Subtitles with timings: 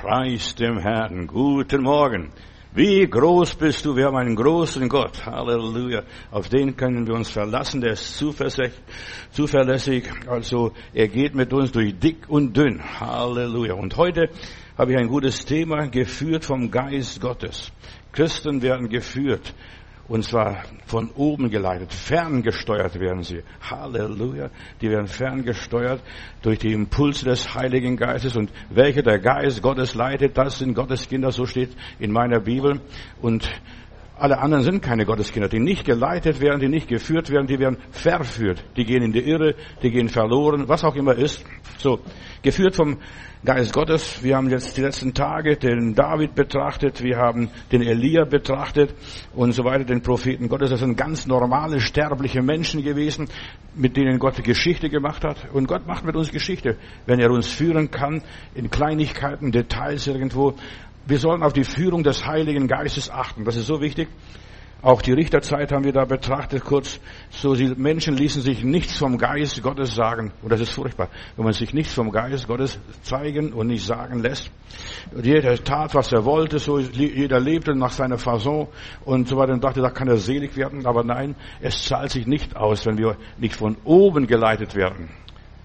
[0.00, 1.26] Preis dem Herrn.
[1.26, 2.32] Guten Morgen.
[2.72, 3.94] Wie groß bist du?
[3.94, 5.26] Wir haben einen großen Gott.
[5.26, 6.04] Halleluja.
[6.30, 7.82] Auf den können wir uns verlassen.
[7.82, 10.04] Der ist zuverlässig.
[10.26, 12.80] Also er geht mit uns durch dick und dünn.
[12.98, 13.74] Halleluja.
[13.74, 14.30] Und heute
[14.78, 17.70] habe ich ein gutes Thema geführt vom Geist Gottes.
[18.10, 19.52] Christen werden geführt
[20.10, 23.44] und zwar von oben geleitet, ferngesteuert werden sie.
[23.62, 24.50] Halleluja.
[24.80, 26.02] Die werden ferngesteuert
[26.42, 28.36] durch die Impulse des Heiligen Geistes.
[28.36, 32.80] Und welche der Geist Gottes leitet, das sind Gottes Kinder, so steht in meiner Bibel.
[33.22, 33.48] Und
[34.20, 37.78] alle anderen sind keine Gotteskinder, die nicht geleitet werden, die nicht geführt werden, die werden
[37.90, 38.62] verführt.
[38.76, 41.44] Die gehen in die Irre, die gehen verloren, was auch immer ist.
[41.78, 42.00] So,
[42.42, 42.98] geführt vom
[43.42, 44.22] Geist Gottes.
[44.22, 48.94] Wir haben jetzt die letzten Tage den David betrachtet, wir haben den Elia betrachtet
[49.34, 50.68] und so weiter, den Propheten Gottes.
[50.68, 53.28] Das sind ganz normale, sterbliche Menschen gewesen,
[53.74, 55.48] mit denen Gott Geschichte gemacht hat.
[55.54, 56.76] Und Gott macht mit uns Geschichte,
[57.06, 58.20] wenn er uns führen kann
[58.54, 60.54] in Kleinigkeiten, Details irgendwo.
[61.10, 63.44] Wir sollen auf die Führung des Heiligen Geistes achten.
[63.44, 64.08] Das ist so wichtig.
[64.80, 67.00] Auch die Richterzeit haben wir da betrachtet kurz.
[67.30, 70.30] So, die Menschen ließen sich nichts vom Geist Gottes sagen.
[70.40, 74.20] Und das ist furchtbar, wenn man sich nichts vom Geist Gottes zeigen und nicht sagen
[74.20, 74.52] lässt.
[75.20, 78.68] Jeder tat, was er wollte, so jeder lebte nach seiner Fasson
[79.04, 80.86] und so weiter und dachte, da kann er selig werden.
[80.86, 85.08] Aber nein, es zahlt sich nicht aus, wenn wir nicht von oben geleitet werden.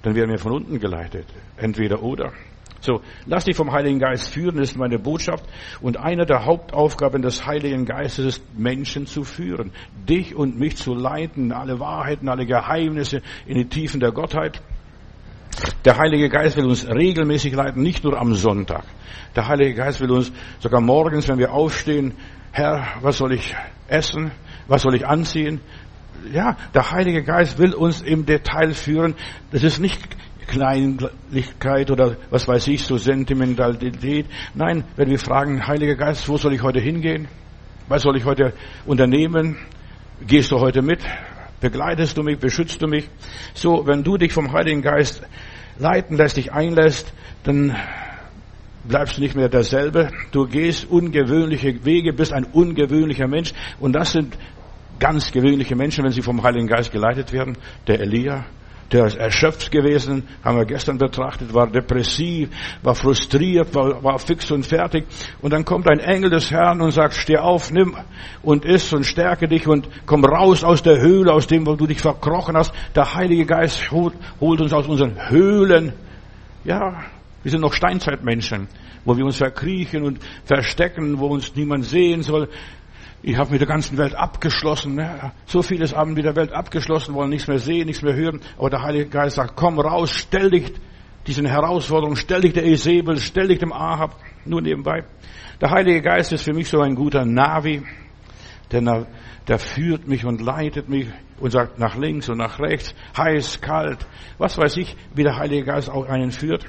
[0.02, 1.28] Dann werden wir von unten geleitet.
[1.56, 2.34] Entweder oder.
[2.86, 5.44] So, lass dich vom Heiligen Geist führen, ist meine Botschaft.
[5.81, 9.72] Und eine der Hauptaufgaben des Heiligen Geistes ist, Menschen zu führen.
[10.08, 14.61] Dich und mich zu leiten, alle Wahrheiten, alle Geheimnisse in die Tiefen der Gottheit.
[15.83, 18.83] Der Heilige Geist will uns regelmäßig leiten, nicht nur am Sonntag.
[19.36, 22.13] Der Heilige Geist will uns sogar morgens, wenn wir aufstehen,
[22.52, 23.56] Herr, was soll ich
[23.88, 24.31] essen?
[24.67, 25.59] Was soll ich anziehen?
[26.31, 29.16] Ja, der Heilige Geist will uns im Detail führen.
[29.52, 30.00] Das ist nicht
[30.48, 34.26] Kleinlichkeit oder was weiß ich, so Sentimentalität.
[34.54, 37.28] Nein, wenn wir fragen, Heiliger Geist, wo soll ich heute hingehen?
[37.88, 38.54] Was soll ich heute
[38.86, 39.58] unternehmen?
[40.26, 41.00] Gehst du heute mit?
[41.62, 42.40] Begleitest du mich?
[42.40, 43.09] Beschützt du mich?
[43.53, 45.22] So, wenn du dich vom Heiligen Geist
[45.78, 47.75] leiten lässt, dich einlässt, dann
[48.88, 50.09] bleibst du nicht mehr derselbe.
[50.31, 53.53] Du gehst ungewöhnliche Wege, bist ein ungewöhnlicher Mensch.
[53.80, 54.38] Und das sind
[55.00, 57.58] ganz gewöhnliche Menschen, wenn sie vom Heiligen Geist geleitet werden.
[57.88, 58.46] Der Elia,
[58.91, 62.50] der ist erschöpft gewesen, haben wir gestern betrachtet, war depressiv,
[62.84, 65.06] war frustriert, war, war fix und fertig.
[65.41, 67.95] Und dann kommt ein Engel des Herrn und sagt, steh auf, nimm
[68.44, 71.88] und iss und stärke dich und komm raus aus der Höhle, aus dem, wo du
[71.88, 72.74] dich verkrochen hast.
[72.95, 75.94] Der Heilige Geist holt, holt uns aus unseren Höhlen.
[76.63, 77.03] Ja,
[77.41, 78.68] wir sind noch Steinzeitmenschen,
[79.03, 82.50] wo wir uns verkriechen und verstecken, wo uns niemand sehen soll.
[83.28, 84.94] Ich habe mit der ganzen Welt abgeschlossen.
[84.94, 85.31] Ne?
[85.47, 88.40] So vieles haben mit der Welt abgeschlossen, wollen nichts mehr sehen, nichts mehr hören.
[88.56, 90.72] Aber der Heilige Geist sagt, komm raus, stell dich
[91.25, 94.16] diesen Herausforderungen, stell dich der Esebel, stell dich dem Ahab,
[94.46, 95.06] nur nebenbei.
[95.59, 97.81] Der Heilige Geist ist für mich so ein guter Navi,
[98.72, 99.08] der,
[99.47, 101.07] der führt mich und leitet mich
[101.40, 104.06] und sagt nach links und nach rechts, heiß, kalt,
[104.38, 106.68] was weiß ich, wie der Heilige Geist auch einen führt.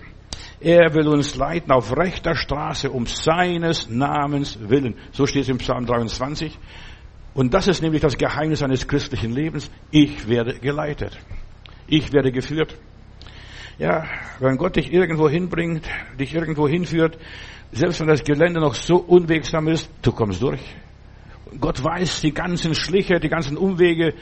[0.60, 4.94] Er will uns leiten auf rechter Straße um seines Namens willen.
[5.12, 6.58] So steht es im Psalm 23.
[7.34, 9.70] Und das ist nämlich das Geheimnis eines christlichen Lebens.
[9.90, 11.18] Ich werde geleitet.
[11.86, 12.78] Ich werde geführt.
[13.78, 14.04] Ja,
[14.40, 15.86] wenn Gott dich irgendwo hinbringt,
[16.18, 17.18] dich irgendwo hinführt,
[17.72, 20.62] selbst wenn das Gelände noch so unwegsam ist, du kommst durch.
[21.60, 24.14] Gott weiß die ganzen Schliche, die ganzen Umwege.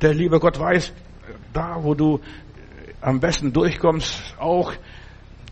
[0.00, 0.94] Der liebe Gott weiß,
[1.52, 2.20] da wo du
[3.02, 4.72] am besten durchkommst, auch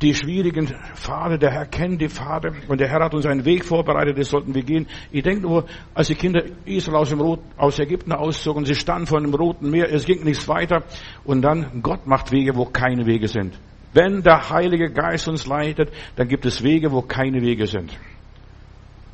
[0.02, 3.64] die schwierigen Pfade, der Herr kennt die Pfade und der Herr hat uns einen Weg
[3.64, 4.86] vorbereitet, das sollten wir gehen.
[5.12, 9.06] Ich denke nur, als die Kinder Israel aus, dem Rot, aus Ägypten auszogen, sie standen
[9.06, 10.84] vor dem Roten Meer, es ging nichts weiter
[11.24, 13.58] und dann Gott macht Wege, wo keine Wege sind.
[13.92, 17.90] Wenn der Heilige Geist uns leitet, dann gibt es Wege, wo keine Wege sind.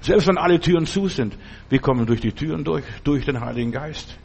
[0.00, 1.36] Selbst wenn alle Türen zu sind,
[1.68, 4.18] wir kommen durch die Türen durch, durch den Heiligen Geist.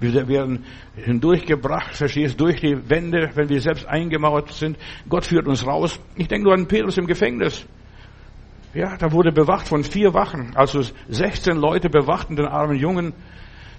[0.00, 0.64] Wir werden
[0.96, 4.76] hindurchgebracht, verstehst, durch die Wände, wenn wir selbst eingemauert sind.
[5.08, 6.00] Gott führt uns raus.
[6.16, 7.64] Ich denke nur an Petrus im Gefängnis.
[8.74, 10.50] Ja, da wurde bewacht von vier Wachen.
[10.56, 13.14] Also 16 Leute bewachten den armen Jungen.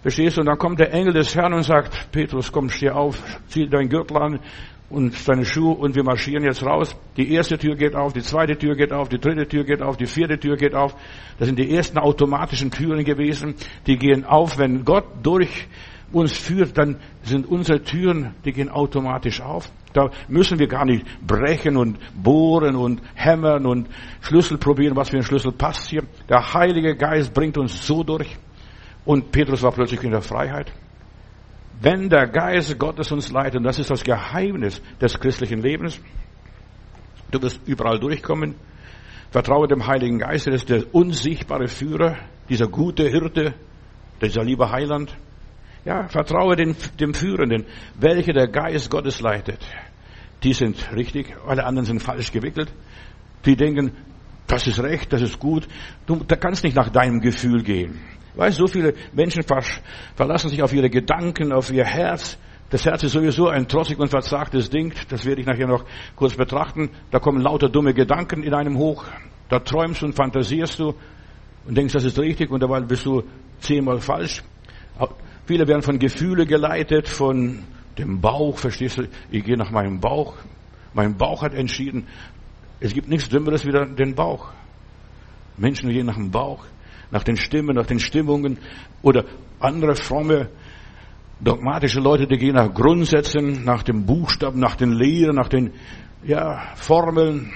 [0.01, 0.41] Verstehst du?
[0.41, 3.89] Und dann kommt der Engel des Herrn und sagt, Petrus, komm, steh auf, zieh deinen
[3.89, 4.39] Gürtel an
[4.89, 6.95] und deine Schuhe und wir marschieren jetzt raus.
[7.17, 9.97] Die erste Tür geht auf, die zweite Tür geht auf, die dritte Tür geht auf,
[9.97, 10.95] die vierte Tür geht auf.
[11.39, 13.55] Das sind die ersten automatischen Türen gewesen.
[13.87, 15.67] Die gehen auf, wenn Gott durch
[16.15, 19.69] uns führt, dann sind unsere Türen, die gehen automatisch auf.
[19.93, 23.87] Da müssen wir gar nicht brechen und bohren und hämmern und
[24.21, 26.03] Schlüssel probieren, was für ein Schlüssel passt hier.
[26.27, 28.35] Der Heilige Geist bringt uns so durch.
[29.05, 30.71] Und Petrus war plötzlich in der Freiheit.
[31.81, 36.01] Wenn der Geist Gottes uns leitet, und das ist das Geheimnis des christlichen Lebens,
[37.31, 38.55] Du wirst überall durchkommen.
[39.31, 42.15] Vertraue dem Heiligen Geist, er ist der unsichtbare Führer,
[42.47, 43.53] dieser gute Hirte,
[44.21, 45.13] dieser liebe Heiland.
[45.85, 49.59] Ja, vertraue dem, dem Führenden, welcher der Geist Gottes leitet.
[50.43, 52.73] Die sind richtig, alle anderen sind falsch gewickelt.
[53.45, 53.91] Die denken,
[54.47, 55.67] das ist recht, das ist gut.
[56.07, 57.99] Du da kannst nicht nach deinem Gefühl gehen.
[58.35, 59.43] Weißt, so viele Menschen
[60.15, 62.37] verlassen sich auf ihre Gedanken, auf ihr Herz.
[62.71, 64.93] Das Herz ist sowieso ein trotzig und verzagtes Ding.
[65.09, 65.85] Das werde ich nachher noch
[66.15, 66.89] kurz betrachten.
[67.11, 69.05] Da kommen lauter dumme Gedanken in einem hoch.
[69.49, 70.95] Da träumst und fantasierst du
[71.67, 73.23] und denkst, das ist richtig und dabei bist du
[73.59, 74.43] zehnmal falsch.
[75.45, 77.63] Viele werden von Gefühle geleitet, von
[77.97, 79.07] dem Bauch, verstehst du?
[79.31, 80.35] Ich gehe nach meinem Bauch.
[80.93, 82.07] Mein Bauch hat entschieden.
[82.79, 84.49] Es gibt nichts Dümmeres wie den Bauch.
[85.57, 86.65] Menschen gehen nach dem Bauch,
[87.11, 88.57] nach den Stimmen, nach den Stimmungen
[89.01, 89.25] oder
[89.59, 90.49] andere fromme,
[91.39, 95.71] dogmatische Leute, die gehen nach Grundsätzen, nach dem Buchstaben, nach den Lehren, nach den
[96.23, 97.53] ja, Formeln.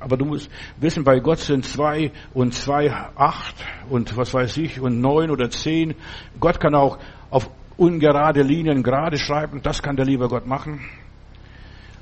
[0.00, 3.54] Aber du musst wissen, bei Gott sind zwei und zwei acht
[3.88, 5.94] und was weiß ich und neun oder zehn.
[6.38, 6.98] Gott kann auch
[7.30, 9.60] auf ungerade Linien gerade schreiben.
[9.62, 10.80] Das kann der liebe Gott machen.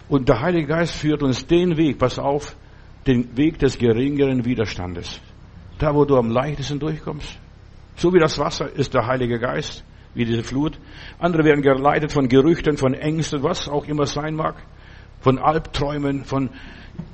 [0.08, 2.56] Und der Heilige Geist führt uns den Weg, pass auf,
[3.06, 5.20] den Weg des geringeren Widerstandes.
[5.78, 7.38] Da, wo du am leichtesten durchkommst.
[7.96, 10.78] So wie das Wasser ist der Heilige Geist, wie diese Flut.
[11.18, 14.56] Andere werden geleitet von Gerüchten, von Ängsten, was auch immer sein mag.
[15.20, 16.50] Von Albträumen, von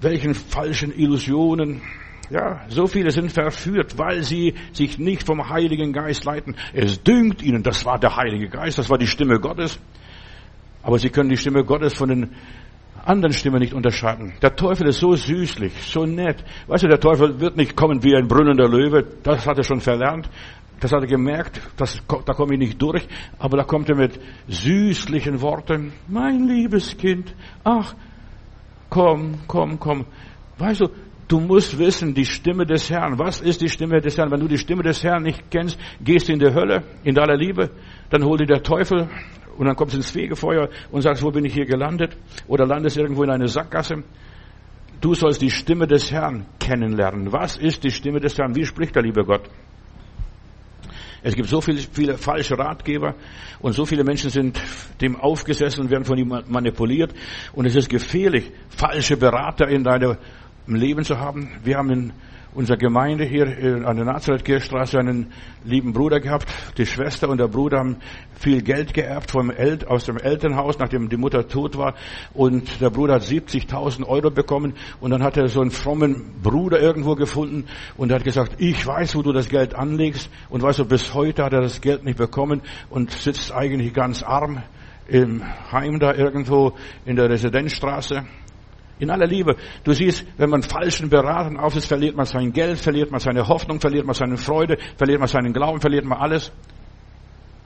[0.00, 1.82] welchen falschen Illusionen.
[2.30, 6.54] Ja, so viele sind verführt, weil sie sich nicht vom Heiligen Geist leiten.
[6.72, 9.80] Es dünkt ihnen, das war der Heilige Geist, das war die Stimme Gottes.
[10.82, 12.30] Aber sie können die Stimme Gottes von den
[13.04, 14.34] anderen Stimme nicht unterscheiden.
[14.42, 16.44] Der Teufel ist so süßlich, so nett.
[16.66, 19.04] Weißt du, der Teufel wird nicht kommen wie ein brüllender Löwe.
[19.22, 20.28] Das hat er schon verlernt.
[20.80, 21.60] Das hat er gemerkt.
[21.76, 23.06] Das, da komme ich nicht durch.
[23.38, 24.18] Aber da kommt er mit
[24.48, 25.92] süßlichen Worten.
[26.08, 27.34] Mein liebes Kind.
[27.64, 27.94] Ach,
[28.88, 30.06] komm, komm, komm.
[30.58, 30.88] Weißt du,
[31.28, 33.18] du musst wissen, die Stimme des Herrn.
[33.18, 34.30] Was ist die Stimme des Herrn?
[34.30, 37.36] Wenn du die Stimme des Herrn nicht kennst, gehst du in die Hölle, in aller
[37.36, 37.70] Liebe.
[38.08, 39.08] Dann hol dir der Teufel
[39.58, 42.16] und dann kommst du ins Fegefeuer und sagst, wo bin ich hier gelandet?
[42.48, 44.02] Oder landest irgendwo in eine Sackgasse.
[45.02, 47.32] Du sollst die Stimme des Herrn kennenlernen.
[47.32, 48.56] Was ist die Stimme des Herrn?
[48.56, 49.48] Wie spricht der liebe Gott?
[51.22, 53.14] Es gibt so viele, viele falsche Ratgeber
[53.60, 54.60] und so viele Menschen sind
[55.00, 57.12] dem aufgesessen und werden von ihm manipuliert.
[57.52, 60.16] Und es ist gefährlich, falsche Berater in deinem
[60.66, 61.50] Leben zu haben.
[61.62, 62.12] Wir haben in
[62.54, 65.32] unserer Gemeinde hier äh, an der Nazareth-Kirchstraße einen
[65.64, 66.46] lieben Bruder gehabt.
[66.78, 67.96] Die Schwester und der Bruder haben
[68.38, 71.94] viel Geld geerbt vom El aus dem Elternhaus, nachdem die Mutter tot war.
[72.34, 74.74] Und der Bruder hat 70.000 Euro bekommen.
[75.00, 77.66] Und dann hat er so einen frommen Bruder irgendwo gefunden.
[77.96, 80.30] Und hat gesagt, ich weiß, wo du das Geld anlegst.
[80.48, 84.22] Und weißt du, bis heute hat er das Geld nicht bekommen und sitzt eigentlich ganz
[84.22, 84.62] arm
[85.10, 85.42] im
[85.72, 86.74] Heim da irgendwo
[87.04, 88.24] in der Residenzstraße.
[89.00, 89.56] In aller Liebe.
[89.82, 93.48] Du siehst, wenn man falschen Beratern auf ist, verliert man sein Geld, verliert man seine
[93.48, 96.52] Hoffnung, verliert man seine Freude, verliert man seinen Glauben, verliert man alles.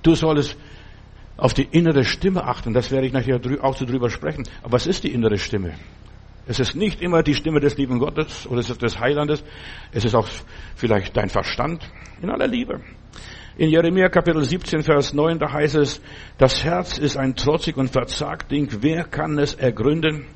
[0.02, 0.56] Du solltest
[1.36, 2.72] auf die innere Stimme achten.
[2.72, 4.44] Das werde ich nachher auch so drüber sprechen.
[4.62, 5.74] Aber was ist die innere Stimme?
[6.46, 9.42] Es ist nicht immer die Stimme des lieben Gottes oder des Heilandes.
[9.92, 10.28] Es ist auch
[10.76, 11.82] vielleicht dein Verstand.
[12.22, 12.80] In aller Liebe.
[13.56, 16.02] In Jeremia Kapitel 17, Vers 9, da heißt es,
[16.38, 18.68] das Herz ist ein trotzig und verzagt Ding.
[18.80, 20.26] Wer kann es ergründen?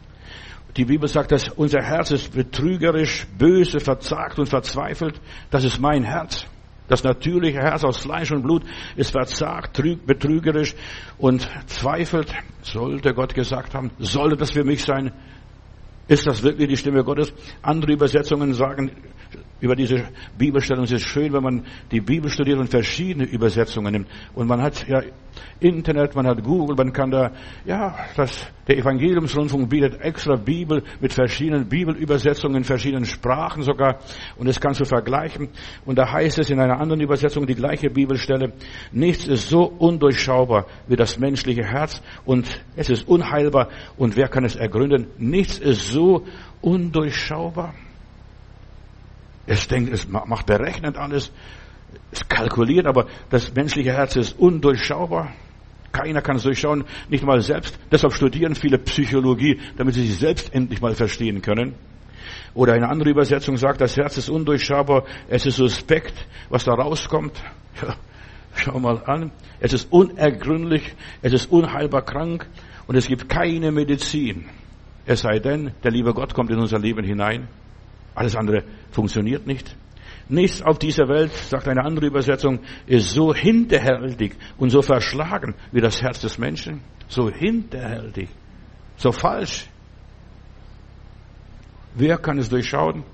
[0.77, 5.21] Die Bibel sagt, dass unser Herz ist betrügerisch, böse, verzagt und verzweifelt.
[5.51, 6.47] Das ist mein Herz.
[6.89, 8.63] Das natürliche Herz aus Fleisch und Blut
[8.97, 10.75] ist verzagt, betrügerisch
[11.19, 12.33] und zweifelt.
[12.63, 15.13] Sollte Gott gesagt haben, sollte das für mich sein?
[16.09, 17.35] Ist das wirklich die Stimme Gottes?
[17.61, 18.91] Andere Übersetzungen sagen
[19.61, 20.09] über diese
[20.39, 24.09] Bibelstellung, es ist schön, wenn man die Bibel studiert und verschiedene Übersetzungen nimmt.
[24.35, 25.03] Und man hat ja
[25.61, 27.33] Internet, man hat Google, man kann da,
[27.67, 34.01] ja, das, der Evangeliumsrundfunk bietet extra Bibel mit verschiedenen Bibelübersetzungen in verschiedenen Sprachen sogar.
[34.37, 35.49] Und das kannst du vergleichen.
[35.87, 38.53] Und da heißt es in einer anderen Übersetzung die gleiche Bibelstelle,
[38.93, 42.47] nichts ist so undurchschaubar wie das menschliche Herz und
[42.77, 45.07] es ist unheilbar und wer kann es ergründen?
[45.17, 46.27] Nichts ist so
[46.61, 47.75] undurchschaubar.
[49.47, 51.33] Es denkt, es macht berechnet alles,
[52.13, 55.33] es kalkuliert, aber das menschliche Herz ist undurchschaubar.
[55.93, 57.79] Keiner kann es durchschauen, nicht mal selbst.
[57.91, 61.75] Deshalb studieren viele Psychologie, damit sie sich selbst endlich mal verstehen können.
[62.55, 67.43] Oder eine andere Übersetzung sagt, das Herz ist undurchschaubar, es ist suspekt, was da rauskommt.
[67.81, 67.95] Ja,
[68.73, 69.31] schau mal an.
[69.61, 72.49] Es ist unergründlich, es ist unheilbar krank
[72.89, 74.47] und es gibt keine Medizin.
[75.07, 77.47] Es sei denn, der liebe Gott kommt in unser Leben hinein.
[78.17, 79.77] Alles andere funktioniert nicht.
[80.29, 85.81] Nichts auf dieser Welt, sagt eine andere Übersetzung, ist so hinterhältig und so verschlagen wie
[85.81, 86.83] das Herz des Menschen.
[87.09, 88.29] So hinterhältig.
[88.97, 89.67] So falsch.
[91.95, 93.05] Wer kann es durchschauen?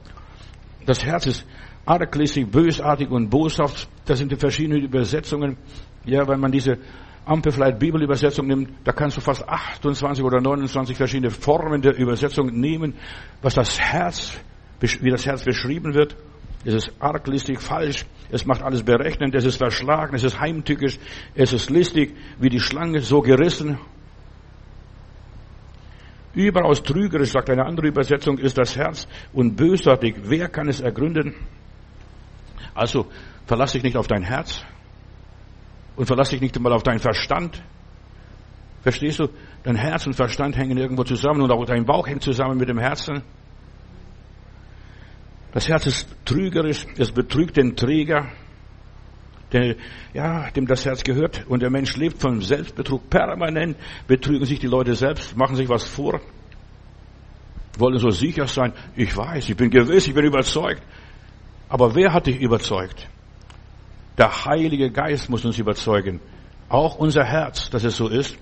[0.86, 1.46] Das Herz ist
[1.86, 3.88] arglistig, bösartig und boshaft.
[4.06, 5.56] Das sind die verschiedenen Übersetzungen.
[6.04, 6.78] Ja, wenn man diese
[7.24, 12.94] Amplified Bibelübersetzung nimmt, da kannst du fast 28 oder 29 verschiedene Formen der Übersetzung nehmen,
[13.40, 14.38] was das Herz,
[14.80, 16.16] wie das Herz beschrieben wird.
[16.64, 20.98] Es ist arglistig, falsch, es macht alles berechnend, es ist verschlagen, es ist heimtückisch,
[21.34, 23.78] es ist listig, wie die Schlange, so gerissen.
[26.34, 30.16] Überaus trügerisch, sagt eine andere Übersetzung, ist das Herz und bösartig.
[30.22, 31.34] Wer kann es ergründen?
[32.74, 33.06] Also,
[33.46, 34.64] verlass dich nicht auf dein Herz
[35.96, 37.62] und verlass dich nicht einmal auf deinen Verstand.
[38.82, 39.28] Verstehst du?
[39.62, 42.78] Dein Herz und Verstand hängen irgendwo zusammen und auch dein Bauch hängt zusammen mit dem
[42.78, 43.22] Herzen.
[45.54, 48.26] Das Herz ist trügerisch, es betrügt den Träger,
[49.52, 49.76] der,
[50.12, 51.46] ja, dem das Herz gehört.
[51.46, 53.08] Und der Mensch lebt von Selbstbetrug.
[53.08, 53.76] Permanent
[54.08, 56.20] betrügen sich die Leute selbst, machen sich was vor,
[57.78, 58.72] wollen so sicher sein.
[58.96, 60.82] Ich weiß, ich bin gewiss, ich bin überzeugt.
[61.68, 63.08] Aber wer hat dich überzeugt?
[64.18, 66.20] Der Heilige Geist muss uns überzeugen.
[66.68, 68.36] Auch unser Herz, dass es so ist.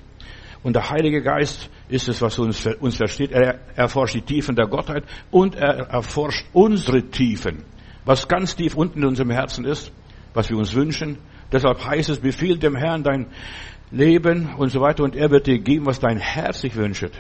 [0.62, 3.33] Und der Heilige Geist ist es, was uns, uns versteht.
[3.33, 7.65] Er erforscht die Tiefen der Gottheit und er erforscht unsere Tiefen.
[8.05, 9.93] Was ganz tief unten in unserem Herzen ist,
[10.33, 11.19] was wir uns wünschen.
[11.53, 13.27] Deshalb heißt es, befiehl dem Herrn dein
[13.91, 17.11] Leben und so weiter und er wird dir geben, was dein Herz sich wünscht.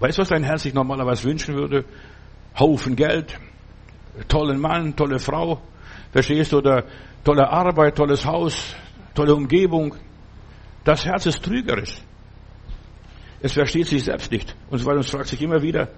[0.00, 1.84] Weißt du, was dein Herz sich normalerweise wünschen würde?
[2.58, 3.38] Haufen Geld,
[4.26, 5.60] tollen Mann, tolle Frau,
[6.10, 6.84] verstehst du, oder
[7.22, 8.74] tolle Arbeit, tolles Haus,
[9.14, 9.94] tolle Umgebung.
[10.82, 11.96] Das Herz ist trügerisch.
[13.44, 14.56] Es versteht sich selbst nicht.
[14.70, 15.90] Und so weiter und fragt sich immer wieder,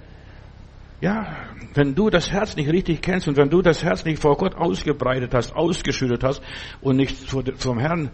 [1.00, 1.28] ja,
[1.74, 4.56] wenn du das Herz nicht richtig kennst und wenn du das Herz nicht vor Gott
[4.56, 6.42] ausgebreitet hast, ausgeschüttet hast
[6.80, 8.10] und nicht vom Herrn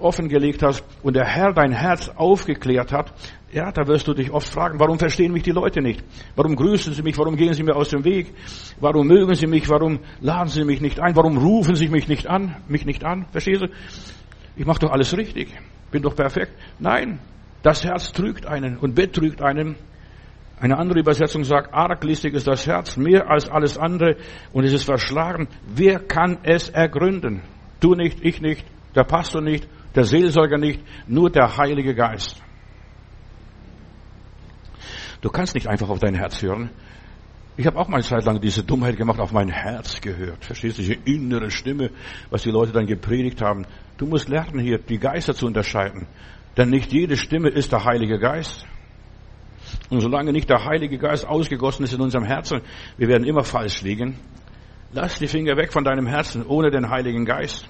[0.00, 3.12] offengelegt hast und der Herr dein Herz aufgeklärt hat,
[3.52, 6.02] ja, da wirst du dich oft fragen, warum verstehen mich die Leute nicht?
[6.36, 7.18] Warum grüßen sie mich?
[7.18, 8.32] Warum gehen sie mir aus dem Weg?
[8.80, 9.68] Warum mögen sie mich?
[9.68, 11.14] Warum laden sie mich nicht ein?
[11.16, 12.56] Warum rufen sie mich nicht an?
[12.66, 13.26] Mich nicht an?
[13.30, 13.66] Verstehst du?
[14.56, 15.48] Ich mache doch alles richtig.
[15.90, 16.52] Bin doch perfekt.
[16.78, 17.20] Nein,
[17.62, 19.76] das Herz trügt einen und betrügt einen.
[20.58, 24.16] Eine andere Übersetzung sagt, arglistig ist das Herz mehr als alles andere
[24.52, 25.48] und es ist verschlagen.
[25.66, 27.42] Wer kann es ergründen?
[27.80, 32.42] Du nicht, ich nicht, der Pastor nicht, der Seelsorger nicht, nur der Heilige Geist.
[35.20, 36.70] Du kannst nicht einfach auf dein Herz hören.
[37.58, 40.44] Ich habe auch mal eine Zeit lang diese Dummheit gemacht, auf mein Herz gehört.
[40.44, 41.90] Verstehst du, diese innere Stimme,
[42.28, 43.64] was die Leute dann gepredigt haben.
[43.96, 46.06] Du musst lernen, hier die Geister zu unterscheiden.
[46.56, 48.66] Denn nicht jede Stimme ist der Heilige Geist.
[49.90, 52.60] Und solange nicht der Heilige Geist ausgegossen ist in unserem Herzen,
[52.96, 54.18] wir werden immer falsch liegen.
[54.92, 57.68] Lass die Finger weg von deinem Herzen ohne den Heiligen Geist.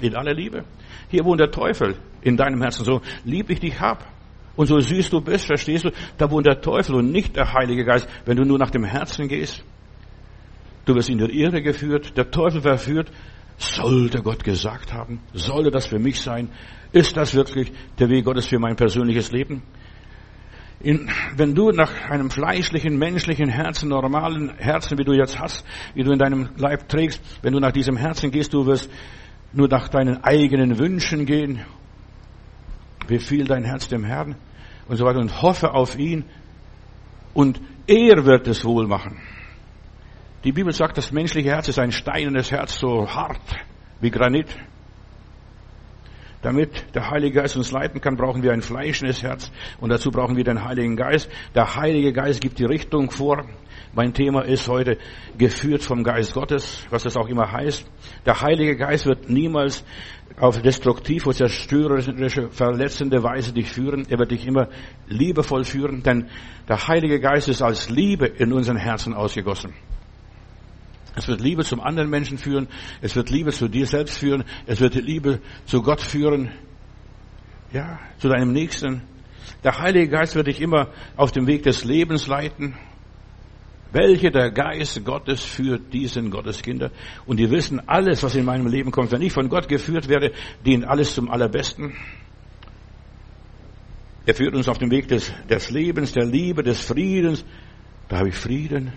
[0.00, 0.64] In aller Liebe.
[1.08, 2.84] Hier wohnt der Teufel in deinem Herzen.
[2.84, 4.06] So lieb ich dich hab
[4.56, 5.90] und so süß du bist, verstehst du?
[6.18, 9.28] Da wohnt der Teufel und nicht der Heilige Geist, wenn du nur nach dem Herzen
[9.28, 9.64] gehst.
[10.84, 13.10] Du wirst in der Irre geführt, der Teufel verführt.
[13.56, 15.20] Sollte Gott gesagt haben?
[15.32, 16.48] Sollte das für mich sein?
[16.92, 19.62] Ist das wirklich der Weg Gottes für mein persönliches Leben?
[20.80, 26.02] In, wenn du nach einem fleischlichen, menschlichen Herzen, normalen Herzen, wie du jetzt hast, wie
[26.02, 28.90] du in deinem Leib trägst, wenn du nach diesem Herzen gehst, du wirst
[29.52, 31.60] nur nach deinen eigenen Wünschen gehen.
[33.06, 34.34] Befiehl dein Herz dem Herrn
[34.88, 36.24] und so weiter und hoffe auf ihn
[37.34, 39.20] und er wird es wohl machen.
[40.44, 43.40] Die Bibel sagt, das menschliche Herz ist ein steinernes Herz, so hart
[44.00, 44.48] wie Granit.
[46.42, 50.36] Damit der Heilige Geist uns leiten kann, brauchen wir ein fleischendes Herz und dazu brauchen
[50.36, 51.30] wir den Heiligen Geist.
[51.54, 53.46] Der Heilige Geist gibt die Richtung vor.
[53.94, 54.98] Mein Thema ist heute
[55.38, 57.88] geführt vom Geist Gottes, was das auch immer heißt.
[58.26, 59.84] Der Heilige Geist wird niemals
[60.36, 64.06] auf destruktiv oder zerstörerische, verletzende Weise dich führen.
[64.10, 64.68] Er wird dich immer
[65.06, 66.28] liebevoll führen, denn
[66.68, 69.72] der Heilige Geist ist als Liebe in unseren Herzen ausgegossen.
[71.14, 72.68] Es wird Liebe zum anderen Menschen führen.
[73.00, 74.44] Es wird Liebe zu dir selbst führen.
[74.66, 76.50] Es wird Liebe zu Gott führen.
[77.72, 79.02] Ja, zu deinem Nächsten.
[79.64, 82.74] Der Heilige Geist wird dich immer auf dem Weg des Lebens leiten.
[83.92, 86.90] Welche der Geist Gottes führt diesen Gotteskinder?
[87.26, 90.32] Und die wissen, alles, was in meinem Leben kommt, wenn ich von Gott geführt werde,
[90.64, 91.94] dient alles zum Allerbesten.
[94.24, 97.44] Er führt uns auf dem Weg des, des Lebens, der Liebe, des Friedens.
[98.08, 98.92] Da habe ich Frieden.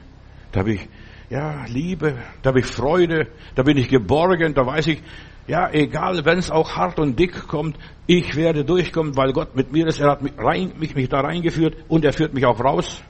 [0.53, 0.87] Da habe ich
[1.29, 5.01] ja, Liebe, da habe ich Freude, da bin ich geborgen, da weiß ich,
[5.47, 7.77] ja, egal, wenn es auch hart und dick kommt,
[8.07, 11.21] ich werde durchkommen, weil Gott mit mir ist, er hat mich, rein, mich, mich da
[11.21, 13.03] reingeführt und er führt mich auch raus.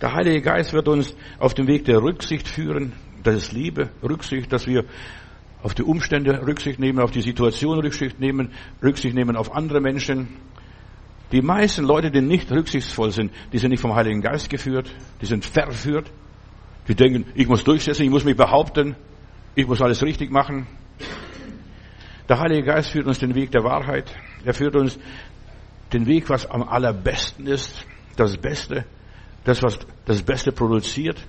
[0.00, 4.52] Der Heilige Geist wird uns auf dem Weg der Rücksicht führen, das ist Liebe, Rücksicht,
[4.52, 4.84] dass wir
[5.62, 10.28] auf die Umstände Rücksicht nehmen, auf die Situation Rücksicht nehmen, Rücksicht nehmen auf andere Menschen.
[11.32, 15.26] Die meisten Leute, die nicht rücksichtsvoll sind, die sind nicht vom Heiligen Geist geführt, die
[15.26, 16.10] sind verführt.
[16.88, 18.96] Die denken, ich muss durchsetzen, ich muss mich behaupten,
[19.54, 20.66] ich muss alles richtig machen.
[22.28, 24.14] Der Heilige Geist führt uns den Weg der Wahrheit.
[24.44, 24.98] Er führt uns
[25.92, 27.86] den Weg, was am allerbesten ist,
[28.16, 28.84] das Beste,
[29.44, 31.22] das, was das Beste produziert.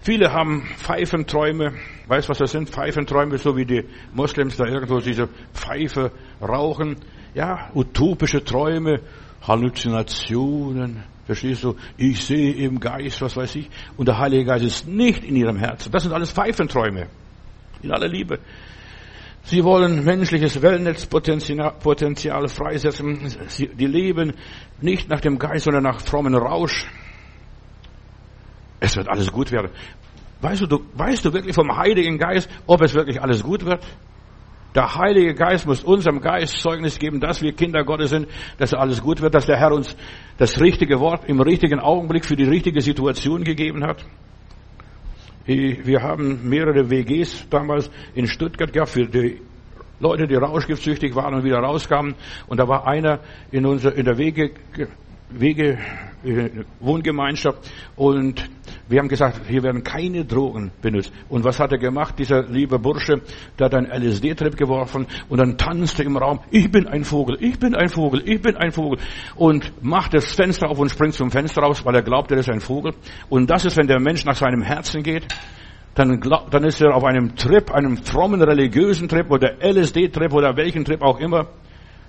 [0.00, 1.72] Viele haben Pfeifenträume.
[2.06, 2.70] Weißt du, was das sind?
[2.70, 6.96] Pfeifenträume, so wie die Moslems da irgendwo diese Pfeife rauchen.
[7.36, 9.02] Ja, utopische Träume,
[9.46, 11.04] Halluzinationen.
[11.26, 11.76] Verstehst du?
[11.98, 13.68] Ich sehe im Geist, was weiß ich.
[13.98, 15.92] Und der Heilige Geist ist nicht in ihrem Herzen.
[15.92, 17.08] Das sind alles Pfeifenträume.
[17.82, 18.38] In aller Liebe.
[19.42, 23.28] Sie wollen menschliches Wellnetzpotenzial freisetzen.
[23.48, 24.32] Sie, die leben
[24.80, 26.86] nicht nach dem Geist, sondern nach frommen Rausch.
[28.80, 29.70] Es wird alles gut werden.
[30.40, 33.84] Weißt du, du, weißt du wirklich vom Heiligen Geist, ob es wirklich alles gut wird?
[34.76, 38.28] Der Heilige Geist muss unserem Geist Zeugnis geben, dass wir Kinder Gottes sind,
[38.58, 39.96] dass alles gut wird, dass der Herr uns
[40.36, 44.04] das richtige Wort im richtigen Augenblick für die richtige Situation gegeben hat.
[45.46, 49.40] Wir haben mehrere WGs damals in Stuttgart gehabt für die
[49.98, 52.14] Leute, die rauschgiftsüchtig waren und wieder rauskamen.
[52.46, 54.50] Und da war einer in, unser, in der Wege,
[55.30, 55.78] Wege
[56.22, 58.46] äh, Wohngemeinschaft und
[58.88, 61.12] wir haben gesagt, hier werden keine Drogen benutzt.
[61.28, 63.20] Und was hat er gemacht, dieser liebe Bursche?
[63.58, 67.58] Der hat einen LSD-Trip geworfen und dann tanzte im Raum, ich bin ein Vogel, ich
[67.58, 69.00] bin ein Vogel, ich bin ein Vogel.
[69.34, 72.48] Und macht das Fenster auf und springt zum Fenster raus, weil er glaubt, er ist
[72.48, 72.94] ein Vogel.
[73.28, 75.26] Und das ist, wenn der Mensch nach seinem Herzen geht.
[75.94, 80.84] Dann, dann ist er auf einem Trip, einem frommen religiösen Trip oder LSD-Trip oder welchen
[80.84, 81.48] Trip auch immer.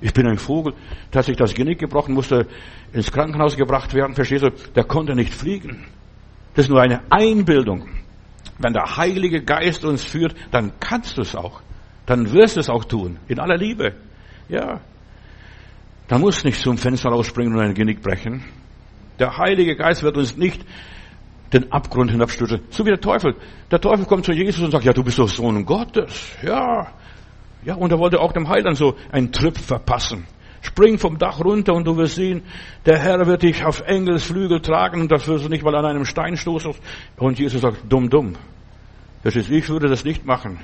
[0.01, 0.73] Ich bin ein Vogel.
[1.09, 2.45] Da hat sich das Genick gebrochen, musste
[2.93, 4.13] ins Krankenhaus gebracht werden.
[4.13, 4.51] Verstehst du?
[4.75, 5.85] Der konnte nicht fliegen.
[6.57, 7.87] Das ist nur eine Einbildung.
[8.57, 11.61] Wenn der Heilige Geist uns führt, dann kannst du es auch.
[12.07, 13.19] Dann wirst du es auch tun.
[13.27, 13.93] In aller Liebe.
[14.49, 14.81] Ja.
[16.07, 18.43] Da muss nicht zum Fenster rausspringen und ein Genick brechen.
[19.19, 20.65] Der Heilige Geist wird uns nicht
[21.53, 22.61] den Abgrund hinabstürzen.
[22.71, 23.35] So wie der Teufel.
[23.69, 26.35] Der Teufel kommt zu Jesus und sagt, ja, du bist doch Sohn Gottes.
[26.41, 26.87] Ja,
[27.63, 30.25] ja, und er wollte auch dem Heiland so einen Trip verpassen.
[30.61, 32.43] Spring vom Dach runter und du wirst sehen,
[32.85, 36.05] der Herr wird dich auf Engelsflügel tragen und das wirst du nicht mal an einem
[36.05, 36.73] Stein stoßen.
[37.17, 38.33] Und Jesus sagt, dumm, dumm.
[39.23, 40.59] Das ist, ich würde das nicht machen.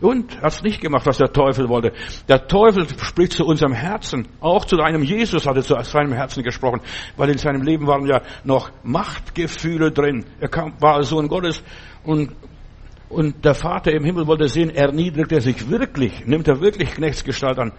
[0.00, 1.92] Und hat es nicht gemacht, was der Teufel wollte.
[2.28, 4.26] Der Teufel spricht zu unserem Herzen.
[4.40, 6.80] Auch zu deinem Jesus hat er zu seinem Herzen gesprochen.
[7.16, 10.24] Weil in seinem Leben waren ja noch Machtgefühle drin.
[10.40, 11.62] Er kam, war Sohn Gottes
[12.02, 12.32] und
[13.12, 17.58] und der Vater im Himmel wollte sehen, erniedrigt er sich wirklich, nimmt er wirklich Knechtsgestalt
[17.58, 17.72] an.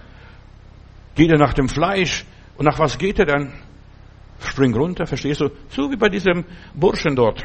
[1.15, 2.25] Geht er nach dem Fleisch
[2.57, 3.53] und nach was geht er dann?
[4.39, 5.49] Spring runter, verstehst du?
[5.69, 7.43] So wie bei diesem Burschen dort.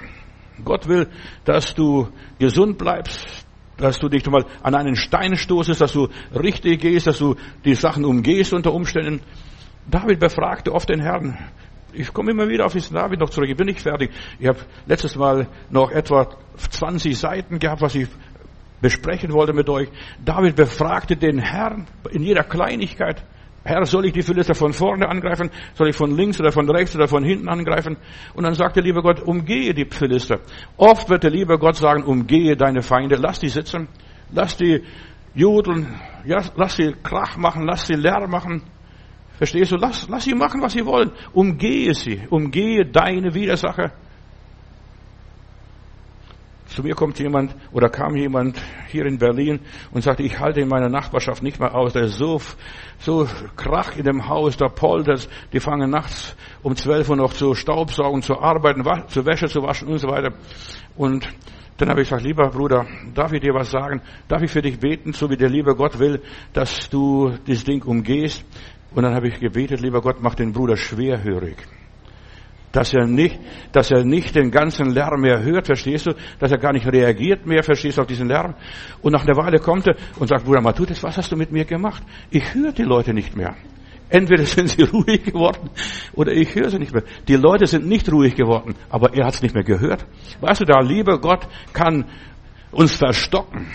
[0.65, 1.09] Gott will,
[1.45, 6.81] dass du gesund bleibst, dass du dich mal an einen Stein stoßest, dass du richtig
[6.81, 9.21] gehst, dass du die Sachen umgehst unter Umständen.
[9.89, 11.39] David befragte oft den Herrn,
[11.93, 13.49] ich komme immer wieder auf diesen David noch zurück.
[13.49, 14.11] Ich bin nicht fertig.
[14.39, 18.09] Ich habe letztes Mal noch etwa 20 Seiten gehabt, was ich
[18.81, 19.89] besprechen wollte mit euch.
[20.25, 23.25] David befragte den Herrn in jeder Kleinigkeit.
[23.65, 25.51] Herr, soll ich die Philister von vorne angreifen?
[25.75, 27.97] Soll ich von links oder von rechts oder von hinten angreifen?
[28.35, 30.41] Und dann sagt der liebe Gott, umgehe die Philister.
[30.77, 33.89] Oft wird der liebe Gott sagen, umgehe deine Feinde, lass die sitzen,
[34.33, 34.83] lass die
[35.35, 38.63] judeln, ja, lass sie Krach machen, lass sie Lärm machen.
[39.37, 39.77] Verstehst du?
[39.77, 41.13] Lass, lass sie machen, was sie wollen.
[41.33, 42.23] Umgehe sie.
[42.29, 43.93] Umgehe deine Widersacher.
[46.69, 50.69] Zu mir kommt jemand oder kam jemand hier in Berlin und sagte, ich halte in
[50.69, 51.95] meiner Nachbarschaft nicht mehr aus.
[51.95, 52.41] Da ist so,
[52.99, 53.27] so
[53.57, 58.23] Krach in dem Haus, da poltert, die fangen nachts um 12 Uhr noch zu staubsaugen,
[58.23, 60.35] zu arbeiten, zu Wäsche zu waschen und so weiter.
[60.97, 61.27] Und
[61.79, 64.03] dann habe ich gesagt, lieber Bruder, darf ich dir was sagen?
[64.27, 66.21] Darf ich für dich beten, so wie der liebe Gott will,
[66.53, 68.45] dass du dieses Ding umgehst?
[68.95, 71.57] Und dann habe ich gebetet, lieber Gott, mach den Bruder schwerhörig.
[72.73, 73.39] Dass er nicht,
[73.73, 76.11] dass er nicht den ganzen Lärm mehr hört, verstehst du?
[76.39, 78.55] Dass er gar nicht reagiert mehr, verstehst du, auf diesen Lärm?
[79.01, 81.65] Und nach einer Weile kommt er und sagt, Bruder Matutis, was hast du mit mir
[81.65, 82.03] gemacht?
[82.31, 83.57] Ich höre die Leute nicht mehr.
[84.11, 85.71] Entweder sind sie ruhig geworden
[86.15, 87.05] oder ich höre sie nicht mehr.
[87.27, 90.07] Die Leute sind nicht ruhig geworden, aber er hat es nicht mehr gehört.
[90.41, 92.05] Weißt du, der liebe Gott kann
[92.71, 93.67] uns verstocken.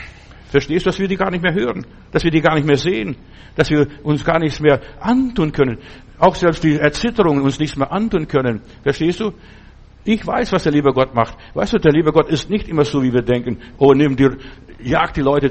[0.50, 2.78] Verstehst du, dass wir die gar nicht mehr hören, dass wir die gar nicht mehr
[2.78, 3.16] sehen,
[3.56, 5.80] dass wir uns gar nichts mehr antun können,
[6.24, 8.62] auch selbst die Erzitterungen uns nichts mehr antun können.
[8.82, 9.34] Verstehst du?
[10.06, 11.38] Ich weiß, was der liebe Gott macht.
[11.54, 13.60] Weißt du, der liebe Gott ist nicht immer so, wie wir denken.
[13.78, 14.38] Oh, nimm dir,
[14.82, 15.50] jag die Leute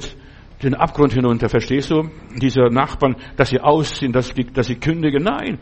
[0.62, 1.48] den Abgrund hinunter.
[1.48, 2.08] Verstehst du?
[2.36, 5.22] Diese Nachbarn, dass sie ausziehen, dass, dass sie kündigen.
[5.22, 5.58] Nein.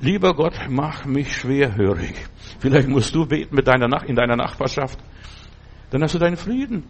[0.00, 2.14] Lieber Gott, mach mich schwerhörig.
[2.58, 4.98] Vielleicht musst du beten mit deiner, in deiner Nachbarschaft.
[5.90, 6.84] Dann hast du deinen Frieden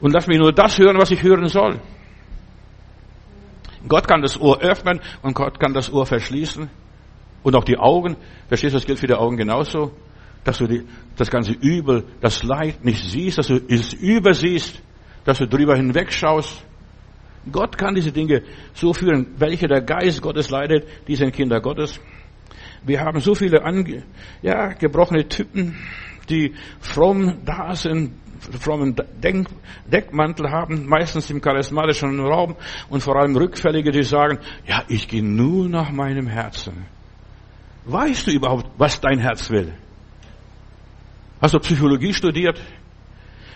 [0.00, 1.80] und lass mich nur das hören, was ich hören soll.
[3.88, 6.68] Gott kann das Ohr öffnen und Gott kann das Ohr verschließen.
[7.42, 8.16] Und auch die Augen.
[8.48, 9.92] Verstehst du, das gilt für die Augen genauso.
[10.44, 10.84] Dass du die,
[11.16, 14.82] das ganze Übel, das Leid nicht siehst, dass du es übersiehst,
[15.24, 16.64] dass du drüber hinwegschaust.
[17.50, 18.42] Gott kann diese Dinge
[18.74, 19.34] so führen.
[19.38, 22.00] Welche der Geist Gottes leidet, die sind Kinder Gottes.
[22.84, 24.04] Wir haben so viele ange,
[24.42, 25.76] ja, gebrochene Typen,
[26.28, 28.12] die fromm da sind,
[28.60, 29.48] frommen Denk
[29.86, 32.56] Deckmantel haben, meistens im charismatischen Raum
[32.88, 36.86] und vor allem Rückfällige, die sagen, ja, ich gehe nur nach meinem Herzen.
[37.84, 39.72] Weißt du überhaupt, was dein Herz will?
[41.40, 42.60] Hast du Psychologie studiert?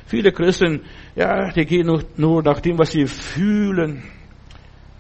[0.07, 0.83] Viele Christen,
[1.15, 4.03] ja, die gehen nur, nur nach dem, was sie fühlen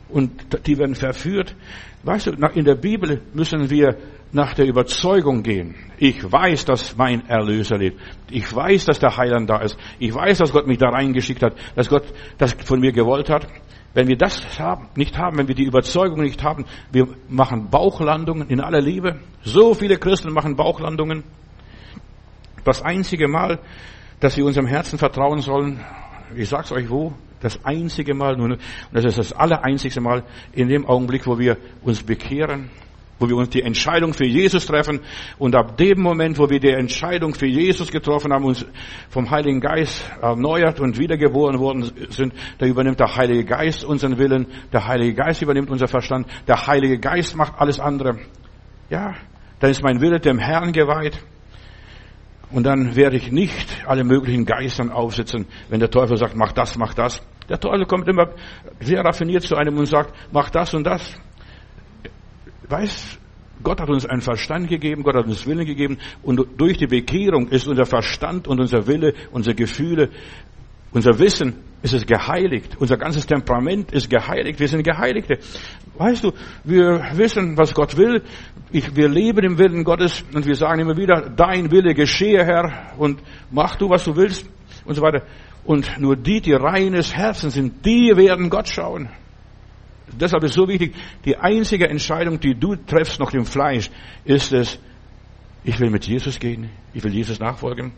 [0.08, 0.30] und
[0.66, 1.54] die werden verführt.
[2.02, 3.96] Weißt du, in der Bibel müssen wir
[4.32, 5.74] nach der Überzeugung gehen.
[5.98, 8.00] Ich weiß, dass mein Erlöser lebt.
[8.30, 9.76] Ich weiß, dass der Heiland da ist.
[9.98, 12.04] Ich weiß, dass Gott mich da reingeschickt hat, dass Gott
[12.38, 13.46] das von mir gewollt hat.
[13.92, 18.48] Wenn wir das haben, nicht haben, wenn wir die Überzeugung nicht haben, wir machen Bauchlandungen
[18.48, 19.18] in aller Liebe.
[19.42, 21.24] So viele Christen machen Bauchlandungen.
[22.64, 23.58] Das einzige Mal,
[24.20, 25.80] dass wir unserem Herzen vertrauen sollen,
[26.36, 28.58] ich sag's euch wo, das einzige Mal, und
[28.92, 32.70] das ist das allereinzigste Mal in dem Augenblick, wo wir uns bekehren,
[33.20, 35.00] wo wir uns die Entscheidung für Jesus treffen.
[35.38, 38.66] Und ab dem Moment, wo wir die Entscheidung für Jesus getroffen haben, uns
[39.10, 44.46] vom Heiligen Geist erneuert und wiedergeboren worden sind, da übernimmt der Heilige Geist unseren Willen,
[44.72, 48.18] der Heilige Geist übernimmt unser Verstand, der Heilige Geist macht alles andere.
[48.88, 49.14] Ja,
[49.60, 51.22] dann ist mein Wille dem Herrn geweiht.
[52.50, 56.76] Und dann werde ich nicht alle möglichen Geistern aufsitzen, wenn der Teufel sagt, mach das,
[56.76, 57.22] mach das.
[57.48, 58.30] Der Teufel kommt immer
[58.80, 61.20] sehr raffiniert zu einem und sagt, mach das und das
[62.70, 63.18] weiß,
[63.62, 67.48] Gott hat uns einen Verstand gegeben, Gott hat uns Willen gegeben und durch die Bekehrung
[67.48, 70.10] ist unser Verstand und unser Wille, unsere Gefühle,
[70.92, 72.76] unser Wissen ist es geheiligt.
[72.78, 74.58] Unser ganzes Temperament ist geheiligt.
[74.58, 75.38] Wir sind Geheiligte.
[75.96, 76.32] Weißt du,
[76.64, 78.22] wir wissen, was Gott will.
[78.72, 82.92] Ich, wir leben im Willen Gottes und wir sagen immer wieder, dein Wille geschehe, Herr,
[82.98, 84.48] und mach du, was du willst
[84.84, 85.24] und so weiter.
[85.64, 89.08] Und nur die, die reines Herzen sind, die werden Gott schauen.
[90.18, 90.94] Deshalb ist so wichtig,
[91.24, 93.90] die einzige Entscheidung, die du treffst noch im Fleisch,
[94.24, 94.78] ist es,
[95.64, 97.92] ich will mit Jesus gehen, ich will Jesus nachfolgen.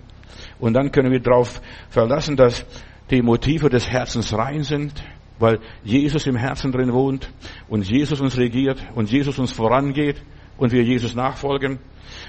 [0.59, 2.65] Und dann können wir darauf verlassen, dass
[3.11, 4.93] die Motive des Herzens rein sind,
[5.39, 7.31] weil Jesus im Herzen drin wohnt
[7.69, 10.23] und Jesus uns regiert und Jesus uns vorangeht
[10.57, 11.79] und wir Jesus nachfolgen.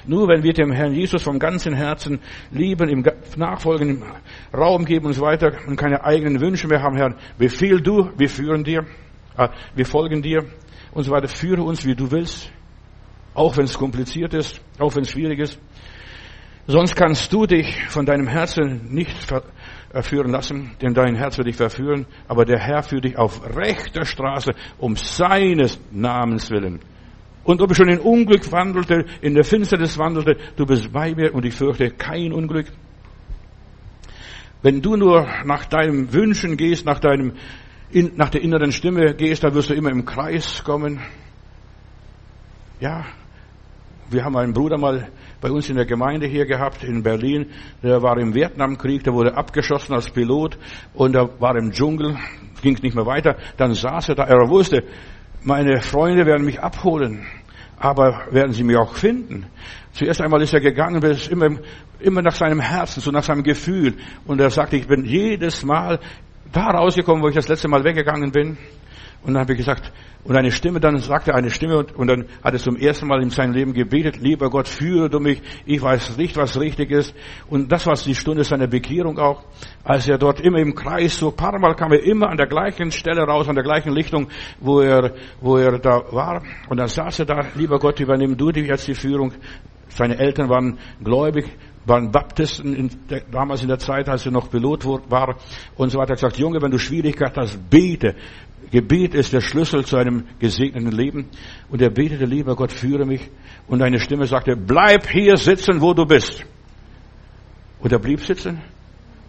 [0.05, 2.19] Nur wenn wir dem Herrn Jesus vom ganzen Herzen
[2.51, 3.03] lieben, ihm
[3.35, 4.03] nachfolgen, ihm
[4.53, 8.29] Raum geben und so weiter und keine eigenen Wünsche mehr haben, Herr, befiehl du, wir
[8.29, 8.85] führen dir.
[9.35, 10.45] Ah, wir folgen dir
[10.91, 11.27] und so weiter.
[11.27, 12.51] Führe uns, wie du willst.
[13.33, 15.59] Auch wenn es kompliziert ist, auch wenn es schwierig ist.
[16.67, 19.17] Sonst kannst du dich von deinem Herzen nicht
[19.91, 24.05] verführen lassen, denn dein Herz wird dich verführen, aber der Herr führt dich auf rechter
[24.05, 26.79] Straße um seines Namens willen.
[27.43, 31.33] Und ob ich schon in Unglück wandelte, in der Finsternis wandelte, du bist bei mir
[31.33, 32.67] und ich fürchte kein Unglück.
[34.61, 37.33] Wenn du nur nach deinem Wünschen gehst, nach deinem
[37.93, 40.99] in, nach der inneren Stimme gehst, da wirst du immer im Kreis kommen.
[42.79, 43.05] Ja,
[44.09, 45.07] wir haben einen Bruder mal
[45.39, 47.47] bei uns in der Gemeinde hier gehabt, in Berlin.
[47.83, 50.57] Der war im Vietnamkrieg, der wurde abgeschossen als Pilot
[50.93, 52.17] und er war im Dschungel,
[52.61, 53.37] ging nicht mehr weiter.
[53.57, 54.83] Dann saß er da, er wusste,
[55.43, 57.25] meine Freunde werden mich abholen,
[57.77, 59.45] aber werden sie mich auch finden.
[59.91, 61.57] Zuerst einmal ist er gegangen, ist immer,
[61.99, 63.97] immer nach seinem Herzen, so nach seinem Gefühl.
[64.25, 65.99] Und er sagte, ich bin jedes Mal
[66.53, 68.57] da rausgekommen, wo ich das letzte Mal weggegangen bin.
[69.23, 69.91] Und dann habe ich gesagt,
[70.25, 73.21] und eine Stimme, dann sagte eine Stimme, und, und dann hat er zum ersten Mal
[73.21, 77.15] in seinem Leben gebetet, lieber Gott, führe du mich, ich weiß nicht, was richtig ist.
[77.49, 79.43] Und das war die Stunde seiner Bekehrung auch,
[79.83, 82.91] als er dort immer im Kreis, so paar Mal kam er immer an der gleichen
[82.91, 84.27] Stelle raus, an der gleichen Lichtung,
[84.59, 86.43] wo er, wo er da war.
[86.67, 89.31] Und dann saß er da, lieber Gott, übernimm du dich jetzt die Führung.
[89.87, 91.45] Seine Eltern waren gläubig,
[91.85, 92.89] waren Baptisten in
[93.31, 95.35] damals in der Zeit, als er noch Pilot war
[95.75, 96.11] und so weiter.
[96.11, 98.15] Er gesagt, Junge, wenn du Schwierigkeiten hast, bete.
[98.71, 101.27] Gebet ist der Schlüssel zu einem gesegneten Leben.
[101.69, 103.29] Und er betete, lieber Gott, führe mich.
[103.67, 106.43] Und eine Stimme sagte, bleib hier sitzen, wo du bist.
[107.79, 108.61] Und er blieb sitzen.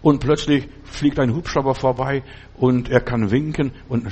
[0.01, 2.23] Und plötzlich fliegt ein Hubschrauber vorbei
[2.57, 4.07] und er kann winken und,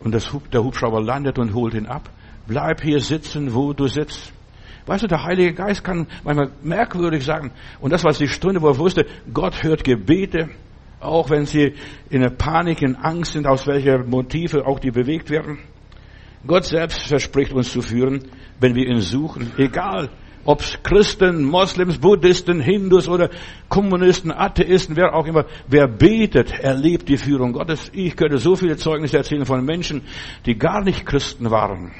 [0.00, 2.10] und das, der Hubschrauber landet und holt ihn ab.
[2.46, 4.32] Bleib hier sitzen, wo du sitzt.
[4.86, 7.50] Weißt du, der Heilige Geist kann manchmal merkwürdig sagen.
[7.80, 10.48] Und das war die Stunde, wo er wusste, Gott hört Gebete,
[11.00, 11.74] auch wenn sie
[12.08, 15.58] in der Panik, in Angst sind, aus welcher Motive auch die bewegt werden.
[16.46, 18.22] Gott selbst verspricht uns zu führen,
[18.60, 20.10] wenn wir ihn suchen, egal
[20.46, 23.30] Ob's Christen, Moslems, Buddhisten, Hindus oder
[23.68, 27.90] Kommunisten, Atheisten, wer auch immer, wer betet, erlebt die Führung Gottes.
[27.92, 30.02] Ich könnte so viele Zeugnisse erzählen von Menschen,
[30.46, 31.92] die gar nicht Christen waren.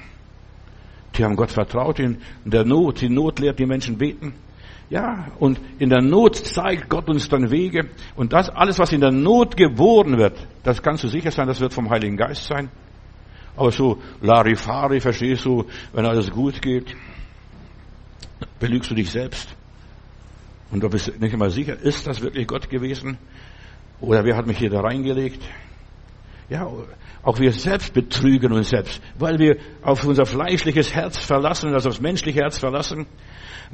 [1.15, 3.01] Die haben Gott vertraut in der Not.
[3.01, 4.35] Die Not lehrt die Menschen beten.
[4.89, 7.89] Ja, und in der Not zeigt Gott uns dann Wege.
[8.15, 11.61] Und das alles, was in der Not geboren wird, das kannst du sicher sein, das
[11.61, 12.71] wird vom Heiligen Geist sein.
[13.57, 16.95] Aber so Larifari, verstehst du, wenn alles gut geht,
[18.61, 19.57] belügst du dich selbst.
[20.71, 23.19] Und du bist nicht immer sicher, ist das wirklich Gott gewesen?
[24.01, 25.43] Oder wer hat mich hier da reingelegt?
[26.49, 26.69] Ja,
[27.23, 32.01] auch wir selbst betrügen uns selbst, weil wir auf unser fleischliches Herz verlassen, also aufs
[32.01, 33.07] menschliche Herz verlassen.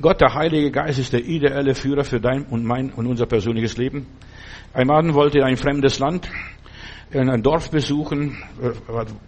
[0.01, 3.77] Gott, der Heilige Geist, ist der ideelle Führer für dein und mein und unser persönliches
[3.77, 4.07] Leben.
[4.73, 6.31] Ein Mann wollte in ein fremdes Land,
[7.11, 8.71] in ein Dorf besuchen, äh,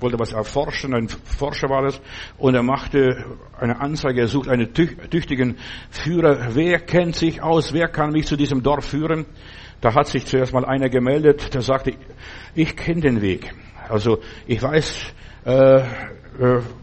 [0.01, 2.01] wollte was erforschen, ein Forscher war das,
[2.39, 3.27] und er machte
[3.61, 5.57] eine Anzeige, er sucht einen tüchtigen
[5.91, 6.55] Führer.
[6.55, 7.75] Wer kennt sich aus?
[7.75, 9.27] Wer kann mich zu diesem Dorf führen?
[9.85, 11.93] Da hat sich zuerst mal einer gemeldet, der sagte,
[12.55, 13.53] ich kenne den Weg.
[13.87, 15.13] Also ich weiß,
[15.45, 15.83] äh, äh,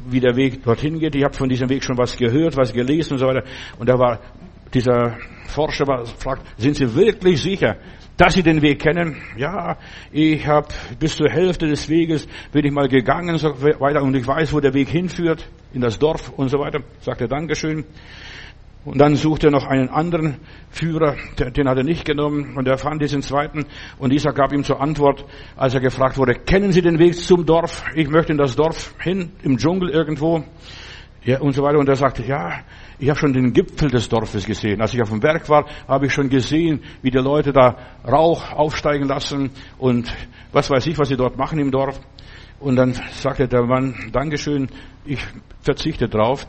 [0.07, 1.15] wie der Weg dorthin geht.
[1.15, 3.43] Ich habe von diesem Weg schon was gehört, was gelesen und so weiter.
[3.79, 4.19] Und da war
[4.71, 7.77] dieser Forscher war, fragt, sind Sie wirklich sicher,
[8.17, 9.19] dass Sie den Weg kennen?
[9.35, 9.79] Ja,
[10.11, 10.67] ich habe
[10.99, 14.59] bis zur Hälfte des Weges bin ich mal gegangen so weiter und ich weiß, wo
[14.59, 16.81] der Weg hinführt, in das Dorf und so weiter.
[16.99, 17.83] Sagt er Dankeschön.
[18.83, 20.37] Und dann suchte er noch einen anderen
[20.69, 23.65] Führer, den hat er nicht genommen, und er fand diesen zweiten,
[23.99, 25.23] und dieser gab ihm zur Antwort,
[25.55, 27.83] als er gefragt wurde, kennen Sie den Weg zum Dorf?
[27.93, 30.43] Ich möchte in das Dorf hin, im Dschungel irgendwo,
[31.23, 31.77] ja, und so weiter.
[31.77, 32.61] Und er sagte, ja,
[32.97, 34.81] ich habe schon den Gipfel des Dorfes gesehen.
[34.81, 37.75] Als ich auf dem Berg war, habe ich schon gesehen, wie die Leute da
[38.07, 40.11] Rauch aufsteigen lassen und
[40.51, 41.99] was weiß ich, was sie dort machen im Dorf.
[42.59, 44.69] Und dann sagte der Mann, Dankeschön,
[45.05, 45.19] ich
[45.61, 46.47] verzichte drauf.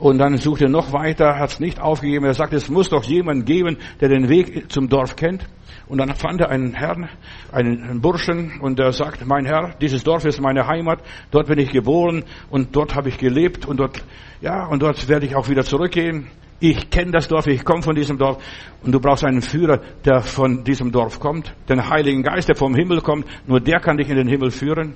[0.00, 2.24] Und dann suchte er noch weiter, hat es nicht aufgegeben.
[2.24, 5.46] Er sagte, es muss doch jemand geben, der den Weg zum Dorf kennt.
[5.88, 7.10] Und dann fand er einen Herrn,
[7.52, 11.70] einen Burschen, und er sagt, mein Herr, dieses Dorf ist meine Heimat, dort bin ich
[11.70, 14.02] geboren und dort habe ich gelebt und dort,
[14.40, 16.28] ja, und dort werde ich auch wieder zurückgehen.
[16.60, 18.42] Ich kenne das Dorf, ich komme von diesem Dorf
[18.82, 22.74] und du brauchst einen Führer, der von diesem Dorf kommt, den Heiligen Geist, der vom
[22.74, 24.94] Himmel kommt, nur der kann dich in den Himmel führen.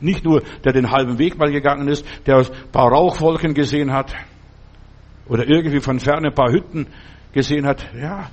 [0.00, 4.12] Nicht nur, der den halben Weg mal gegangen ist, der ein paar Rauchwolken gesehen hat,
[5.32, 6.86] oder irgendwie von ferne ein paar Hütten
[7.32, 8.28] gesehen hat, ja,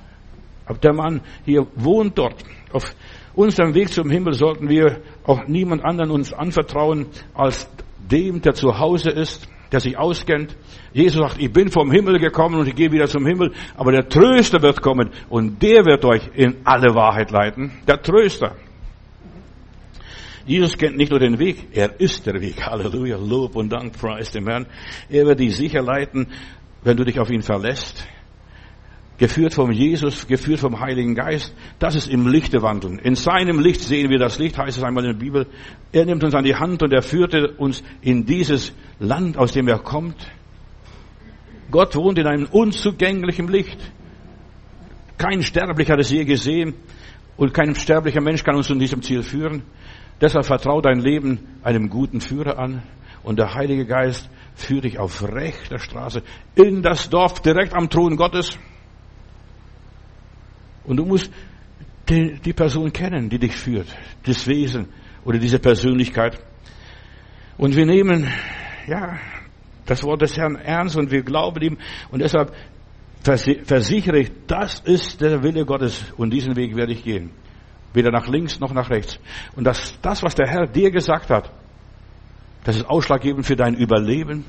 [0.66, 2.44] aber der Mann hier wohnt dort.
[2.72, 2.94] Auf
[3.34, 8.78] unserem Weg zum Himmel sollten wir auch niemand anderen uns anvertrauen als dem, der zu
[8.78, 10.54] Hause ist, der sich auskennt.
[10.92, 14.06] Jesus sagt, ich bin vom Himmel gekommen und ich gehe wieder zum Himmel, aber der
[14.06, 17.72] Tröster wird kommen und der wird euch in alle Wahrheit leiten.
[17.88, 18.56] Der Tröster.
[20.44, 22.66] Jesus kennt nicht nur den Weg, er ist der Weg.
[22.66, 24.66] Halleluja, Lob und Dank, preis dem Herrn.
[25.08, 26.26] Er wird dich sicher leiten
[26.82, 28.06] wenn du dich auf ihn verlässt,
[29.18, 32.98] geführt vom Jesus, geführt vom Heiligen Geist, das ist im Lichte wandeln.
[32.98, 35.46] In seinem Licht sehen wir das Licht, heißt es einmal in der Bibel.
[35.92, 39.68] Er nimmt uns an die Hand und er führte uns in dieses Land, aus dem
[39.68, 40.16] er kommt.
[41.70, 43.78] Gott wohnt in einem unzugänglichen Licht.
[45.18, 46.72] Kein Sterblicher hat es je gesehen
[47.36, 49.62] und kein sterblicher Mensch kann uns zu diesem Ziel führen.
[50.20, 52.82] Deshalb vertraue dein Leben einem guten Führer an
[53.22, 54.30] und der Heilige Geist
[54.62, 56.22] führe dich auf rechter Straße
[56.54, 58.58] in das Dorf direkt am Thron Gottes.
[60.84, 61.30] Und du musst
[62.08, 63.88] die, die Person kennen, die dich führt,
[64.24, 64.88] das Wesen
[65.24, 66.42] oder diese Persönlichkeit.
[67.56, 68.28] Und wir nehmen,
[68.86, 69.18] ja,
[69.86, 71.78] das Wort des Herrn ernst und wir glauben ihm
[72.10, 72.54] und deshalb
[73.22, 77.30] versichere ich, das ist der Wille Gottes und diesen Weg werde ich gehen.
[77.92, 79.18] Weder nach links noch nach rechts.
[79.56, 81.52] Und das, das, was der Herr dir gesagt hat,
[82.64, 84.44] das ist ausschlaggebend für dein Überleben.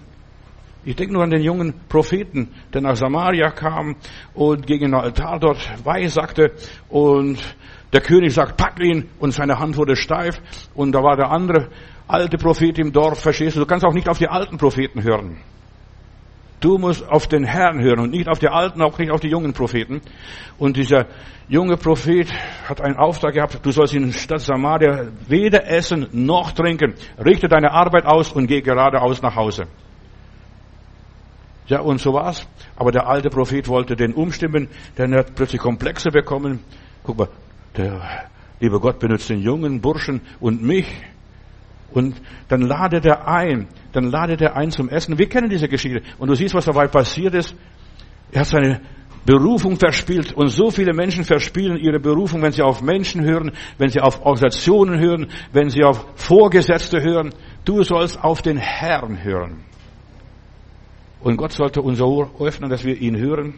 [0.84, 3.95] Ich denke nur an den jungen Propheten, der nach Samaria kam
[4.34, 6.54] und gegen den Altar dort weissagte
[6.89, 7.38] und
[7.93, 10.41] der König sagt, pack ihn und seine Hand wurde steif
[10.74, 11.67] und da war der andere
[12.08, 15.38] alte Prophet im Dorf, verstehst du, du kannst auch nicht auf die alten Propheten hören.
[16.62, 19.30] Du musst auf den Herrn hören und nicht auf die alten, auch nicht auf die
[19.30, 20.00] jungen Propheten.
[20.60, 21.08] Und dieser
[21.50, 22.32] junge Prophet
[22.69, 26.93] hat einen Auftrag gehabt, du sollst in der Stadt Samaria weder essen noch trinken.
[27.17, 29.65] Richte deine Arbeit aus und geh geradeaus nach Hause.
[31.65, 32.47] Ja, und so war's.
[32.76, 34.67] Aber der alte Prophet wollte den umstimmen,
[35.00, 36.60] denn er hat plötzlich Komplexe bekommen.
[37.04, 37.30] Guck mal,
[37.76, 40.86] der liebe Gott benutzt den jungen Burschen und mich
[41.93, 45.17] und dann ladet er ein, dann ladet er ein zum Essen.
[45.17, 46.01] Wir kennen diese Geschichte.
[46.17, 47.56] Und du siehst, was dabei passiert ist.
[48.32, 48.82] Er hat seine
[49.25, 50.34] Berufung verspielt.
[50.34, 54.25] Und so viele Menschen verspielen ihre Berufung, wenn sie auf Menschen hören, wenn sie auf
[54.25, 57.34] Organisationen hören, wenn sie auf Vorgesetzte hören.
[57.65, 59.63] Du sollst auf den Herrn hören.
[61.19, 63.56] Und Gott sollte unser Ohr öffnen, dass wir ihn hören.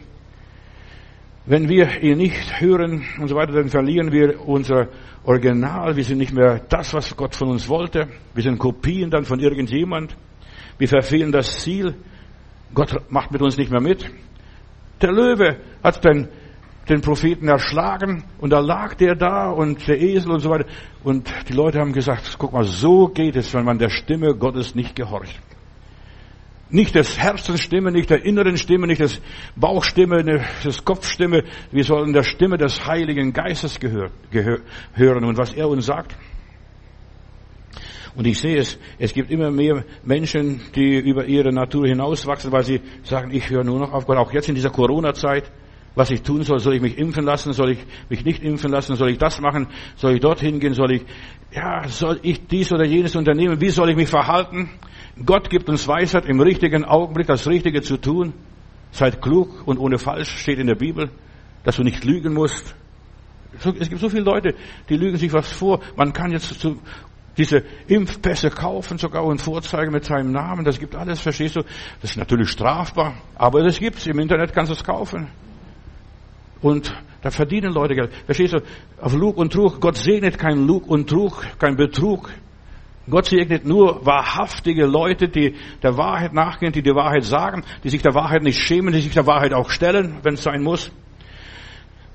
[1.46, 4.88] Wenn wir ihn nicht hören und so weiter, dann verlieren wir unser
[5.24, 5.94] Original.
[5.94, 8.08] Wir sind nicht mehr das, was Gott von uns wollte.
[8.32, 10.16] Wir sind Kopien dann von irgendjemand.
[10.78, 11.96] Wir verfehlen das Ziel.
[12.72, 14.10] Gott macht mit uns nicht mehr mit.
[15.02, 16.28] Der Löwe hat den,
[16.88, 20.66] den Propheten erschlagen und da lag der da und der Esel und so weiter.
[21.02, 24.74] Und die Leute haben gesagt, guck mal, so geht es, wenn man der Stimme Gottes
[24.74, 25.38] nicht gehorcht.
[26.70, 29.20] Nicht des Herzens Stimme, nicht der inneren Stimme, nicht des
[29.54, 31.44] Bauchstimme, nicht des Kopfstimme.
[31.70, 34.60] Wir sollen der Stimme des Heiligen Geistes gehör, gehör,
[34.94, 36.16] hören und was er uns sagt.
[38.16, 42.62] Und ich sehe es, es gibt immer mehr Menschen, die über ihre Natur hinauswachsen, weil
[42.62, 44.16] sie sagen, ich höre nur noch auf Gott.
[44.16, 45.50] Auch jetzt in dieser Corona-Zeit,
[45.94, 47.78] was ich tun soll, soll ich mich impfen lassen, soll ich
[48.08, 51.02] mich nicht impfen lassen, soll ich das machen, soll ich dorthin gehen, soll ich,
[51.52, 54.70] ja, soll ich dies oder jenes unternehmen, wie soll ich mich verhalten?
[55.24, 58.32] Gott gibt uns Weisheit, im richtigen Augenblick das Richtige zu tun.
[58.90, 61.10] Seid klug und ohne falsch steht in der Bibel,
[61.64, 62.74] dass du nicht lügen musst.
[63.78, 64.54] Es gibt so viele Leute,
[64.88, 65.80] die lügen sich was vor.
[65.96, 66.80] Man kann jetzt zu,
[67.36, 70.64] diese Impfpässe kaufen sogar und vorzeigen mit seinem Namen.
[70.64, 71.62] Das gibt alles, verstehst du?
[72.00, 74.06] Das ist natürlich strafbar, aber das gibt's.
[74.06, 75.28] Im Internet kannst du es kaufen.
[76.64, 78.10] Und da verdienen Leute Geld.
[78.24, 78.62] Verstehst du?
[78.98, 79.82] Auf Lug und Trug.
[79.82, 82.30] Gott segnet kein Lug und Trug, kein Betrug.
[83.06, 88.00] Gott segnet nur wahrhaftige Leute, die der Wahrheit nachgehen, die die Wahrheit sagen, die sich
[88.00, 90.90] der Wahrheit nicht schämen, die sich der Wahrheit auch stellen, wenn es sein muss.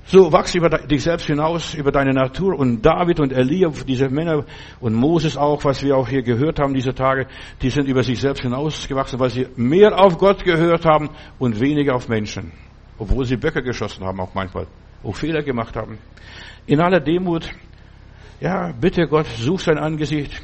[0.04, 2.58] So wachse über dich selbst hinaus, über deine Natur.
[2.58, 4.46] Und David und Elia, diese Männer
[4.80, 7.28] und Moses auch, was wir auch hier gehört haben diese Tage,
[7.62, 11.94] die sind über sich selbst hinausgewachsen, weil sie mehr auf Gott gehört haben und weniger
[11.94, 12.50] auf Menschen.
[13.00, 14.66] Obwohl sie Böcke geschossen haben auch manchmal,
[15.02, 15.98] auch Fehler gemacht haben.
[16.66, 17.50] In aller Demut,
[18.40, 20.42] ja, bitte Gott, such sein Angesicht,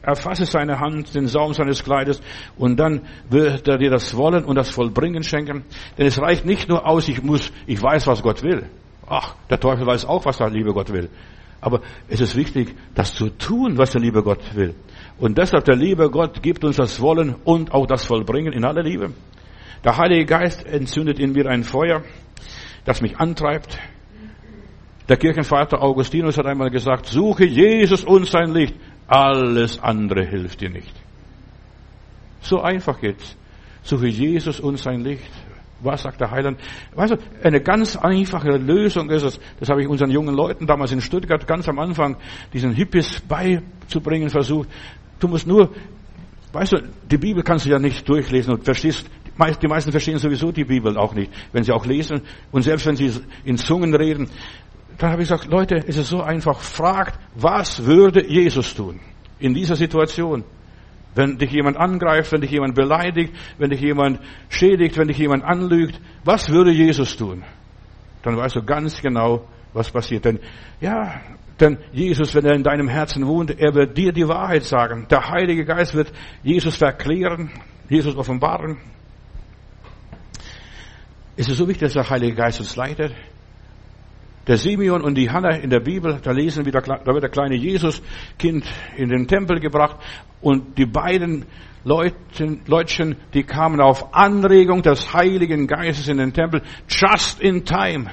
[0.00, 2.22] Erfasse seine Hand, den Saum seines Kleides
[2.56, 5.66] und dann wird er dir das Wollen und das Vollbringen schenken.
[5.98, 8.64] Denn es reicht nicht nur aus, ich muss, ich weiß, was Gott will.
[9.06, 11.10] Ach, der Teufel weiß auch, was der liebe Gott will.
[11.60, 14.74] Aber es ist wichtig, das zu tun, was der liebe Gott will.
[15.18, 18.82] Und deshalb der liebe Gott gibt uns das Wollen und auch das Vollbringen in aller
[18.82, 19.12] Liebe.
[19.84, 22.02] Der Heilige Geist entzündet in mir ein Feuer,
[22.84, 23.78] das mich antreibt.
[25.08, 28.74] Der Kirchenvater Augustinus hat einmal gesagt, suche Jesus und sein Licht
[29.10, 30.94] alles andere hilft dir nicht.
[32.40, 33.36] So einfach geht's.
[33.82, 35.28] Suche Jesus und sein Licht.
[35.80, 36.60] Was sagt der Heiland?
[36.94, 40.92] Weißt du, eine ganz einfache Lösung ist es, das habe ich unseren jungen Leuten damals
[40.92, 42.18] in Stuttgart ganz am Anfang,
[42.52, 44.68] diesen Hippies beizubringen versucht.
[45.18, 45.74] Du musst nur,
[46.52, 49.10] weißt du, die Bibel kannst du ja nicht durchlesen und verstehst,
[49.62, 52.22] die meisten verstehen sowieso die Bibel auch nicht, wenn sie auch lesen
[52.52, 53.12] und selbst wenn sie
[53.44, 54.28] in Zungen reden.
[54.98, 56.60] Dann habe ich gesagt, Leute, es ist so einfach.
[56.60, 59.00] Fragt, was würde Jesus tun
[59.38, 60.44] in dieser Situation?
[61.14, 65.42] Wenn dich jemand angreift, wenn dich jemand beleidigt, wenn dich jemand schädigt, wenn dich jemand
[65.42, 67.42] anlügt, was würde Jesus tun?
[68.22, 70.24] Dann weißt du ganz genau, was passiert.
[70.24, 70.38] Denn,
[70.80, 71.20] ja,
[71.58, 75.06] denn Jesus, wenn er in deinem Herzen wohnt, er wird dir die Wahrheit sagen.
[75.10, 77.50] Der Heilige Geist wird Jesus verklären,
[77.88, 78.78] Jesus offenbaren.
[81.40, 83.14] Es ist so wichtig, dass der Heilige Geist uns leitet.
[84.46, 87.56] Der Simeon und die Hanna in der Bibel, da lesen wir, da wird der kleine
[87.56, 88.66] Jesuskind
[88.98, 89.96] in den Tempel gebracht
[90.42, 91.46] und die beiden
[91.82, 98.10] Leutchen, Leutchen, die kamen auf Anregung des Heiligen Geistes in den Tempel, just in time.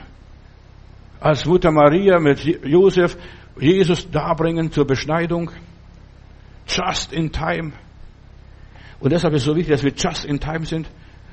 [1.20, 3.18] Als Mutter Maria mit Josef
[3.60, 5.52] Jesus darbringen zur Beschneidung,
[6.66, 7.74] just in time.
[9.02, 10.88] Und deshalb ist es so wichtig, dass wir just in time sind.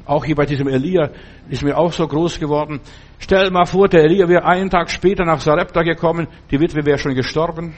[0.06, 1.10] Auch hier bei diesem Elia
[1.48, 2.80] ist mir auch so groß geworden.
[3.18, 6.98] Stell mal vor, der Elia wäre einen Tag später nach Sarepta gekommen, die Witwe wäre
[6.98, 7.74] schon gestorben.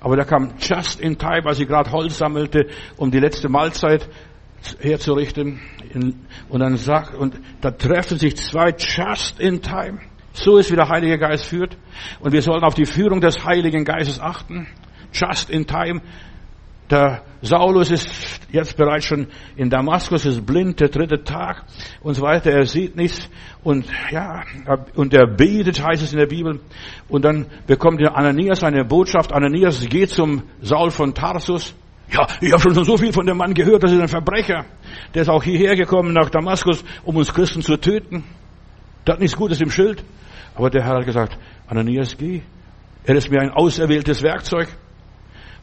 [0.00, 4.08] Aber der kam just in time, als sie gerade Holz sammelte, um die letzte Mahlzeit
[4.80, 5.60] herzurichten.
[6.48, 9.98] Und dann sagt, und da treffen sich zwei just in time.
[10.32, 11.76] So ist, wie der Heilige Geist führt.
[12.20, 14.66] Und wir sollen auf die Führung des Heiligen Geistes achten.
[15.12, 16.02] Just in time.
[16.90, 21.64] Der Saulus ist jetzt bereits schon in Damaskus, ist blind, der dritte Tag
[22.00, 22.50] und so weiter.
[22.52, 23.28] Er sieht nichts
[23.64, 24.42] und ja,
[24.94, 26.60] und er betet, heißt es in der Bibel.
[27.08, 29.32] Und dann bekommt Ananias eine Botschaft.
[29.32, 31.74] Ananias geht zum Saul von Tarsus.
[32.12, 34.64] Ja, ich habe schon so viel von dem Mann gehört, das ist ein Verbrecher.
[35.12, 38.22] Der ist auch hierher gekommen nach Damaskus, um uns Christen zu töten.
[39.06, 40.04] Der hat nichts Gutes im Schild.
[40.54, 42.42] Aber der Herr hat gesagt, Ananias, geh.
[43.04, 44.68] Er ist mir ein auserwähltes Werkzeug.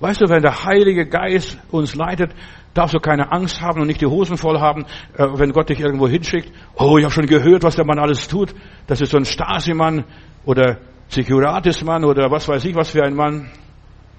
[0.03, 2.33] Weißt du, wenn der Heilige Geist uns leitet,
[2.73, 4.83] darfst du keine Angst haben und nicht die Hosen voll haben,
[5.17, 6.51] äh, wenn Gott dich irgendwo hinschickt.
[6.75, 8.53] Oh, ich habe schon gehört, was der Mann alles tut.
[8.85, 10.03] Das ist so ein Stasi-Mann
[10.43, 13.49] oder Securitis-Mann oder was weiß ich was für ein Mann.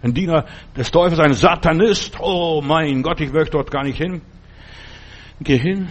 [0.02, 2.16] Ein Diener des Teufels, ein Satanist.
[2.18, 4.22] Oh mein Gott, ich möchte dort gar nicht hin.
[5.40, 5.90] Geh hin,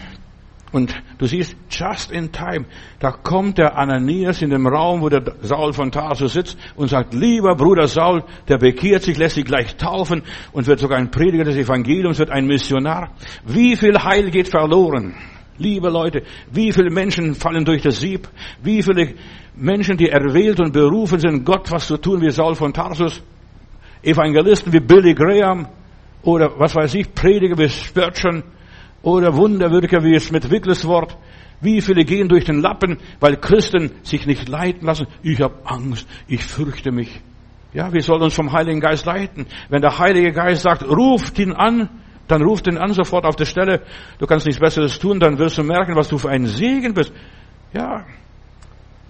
[0.74, 2.66] Und du siehst, just in time,
[3.00, 7.14] da kommt der Ananias in dem Raum, wo der Saul von Tarsus sitzt und sagt,
[7.14, 11.44] lieber Bruder Saul, der bekehrt sich, lässt sich gleich taufen und wird sogar ein Prediger
[11.44, 13.12] des Evangeliums, wird ein Missionar.
[13.46, 15.14] Wie viel Heil geht verloren?
[15.60, 18.28] Liebe Leute, wie viele Menschen fallen durch das Sieb?
[18.64, 19.14] Wie viele
[19.56, 23.22] Menschen, die erwählt und berufen sind, Gott was zu tun, wie Saul von Tarsus?
[24.02, 25.68] Evangelisten wie Billy Graham
[26.24, 28.44] oder was weiß ich, Prediger wie Spurgeon
[29.04, 31.16] oder Wunderwirker wie es mit Wickleswort.
[31.62, 35.08] Wie viele gehen durch den Lappen, weil Christen sich nicht leiten lassen?
[35.22, 37.22] Ich habe Angst, ich fürchte mich.
[37.74, 39.46] Ja, wir sollen uns vom Heiligen Geist leiten.
[39.70, 41.90] Wenn der Heilige Geist sagt, ruft ihn an,
[42.28, 43.82] dann ruft ihn an sofort auf der Stelle.
[44.20, 47.14] Du kannst nichts Besseres tun, dann wirst du merken, was du für ein Segen bist.
[47.74, 48.06] Ja,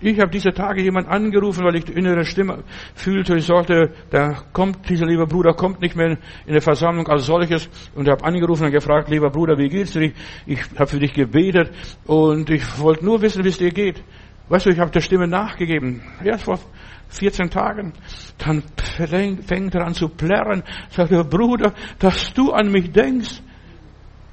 [0.04, 3.36] ich habe diese Tage jemand angerufen, weil ich die innere Stimme fühlte.
[3.38, 7.70] Ich sagte, da kommt, dieser lieber Bruder kommt nicht mehr in der Versammlung als solches.
[7.95, 10.01] Und habe angerufen und gefragt, lieber Bruder, wie geht's dir?
[10.01, 10.14] Ich,
[10.45, 11.72] ich habe für dich gebetet
[12.06, 14.04] und ich wollte nur wissen, wie es dir geht.
[14.49, 16.01] Weißt du, ich habe der Stimme nachgegeben.
[16.24, 16.60] Erst vor
[17.10, 17.93] 14 Tagen.
[18.38, 20.64] Dann fängt er an zu plärren.
[20.89, 23.41] Sagt er, Bruder, dass du an mich denkst.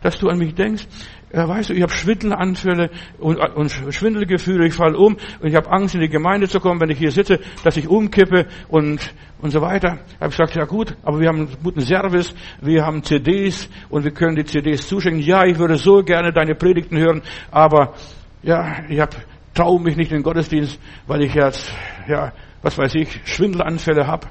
[0.03, 0.87] Dass du an mich denkst.
[1.33, 5.71] Ja, weißt du, ich habe Schwindelanfälle und, und Schwindelgefühle, ich falle um und ich habe
[5.71, 9.51] Angst, in die Gemeinde zu kommen, wenn ich hier sitze, dass ich umkippe und, und
[9.51, 10.01] so weiter.
[10.09, 14.03] Ich habe gesagt, ja gut, aber wir haben einen guten Service, wir haben CDs und
[14.03, 15.23] wir können die CDs zuschenken.
[15.23, 17.23] Ja, ich würde so gerne deine Predigten hören,
[17.53, 17.95] aber
[18.43, 19.17] ja, ich habe
[19.55, 21.73] traue mich nicht in den Gottesdienst, weil ich jetzt,
[22.09, 24.27] ja, was weiß ich, Schwindelanfälle habe.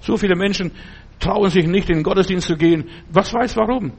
[0.00, 0.72] So viele Menschen
[1.18, 2.88] trauen sich nicht in den Gottesdienst zu gehen.
[3.10, 3.92] Was weiß warum?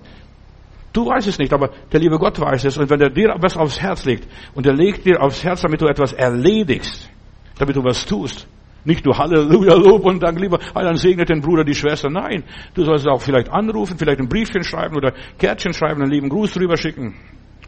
[0.94, 2.78] Du weißt es nicht, aber der liebe Gott weiß es.
[2.78, 5.82] Und wenn er dir was aufs Herz legt und er legt dir aufs Herz, damit
[5.82, 7.10] du etwas erledigst,
[7.58, 8.48] damit du was tust,
[8.86, 12.10] nicht du Halleluja, Lob und Dank, lieber, dann segnet den Bruder, die Schwester.
[12.10, 12.44] Nein,
[12.76, 16.54] du sollst auch vielleicht anrufen, vielleicht ein Briefchen schreiben oder Kärtchen schreiben, einen lieben Gruß
[16.54, 17.16] drüber schicken,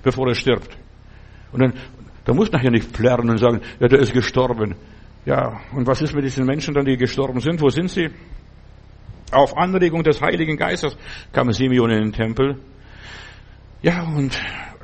[0.04, 0.78] bevor er stirbt.
[1.52, 1.74] Und dann,
[2.26, 4.76] da muss nachher nicht plärren und sagen, ja, der ist gestorben.
[5.26, 7.60] Ja, und was ist mit diesen Menschen dann, die gestorben sind?
[7.60, 8.10] Wo sind sie?
[9.32, 10.96] Auf Anregung des Heiligen Geistes
[11.32, 12.60] kam Simeon in den Tempel
[13.82, 14.38] ja, und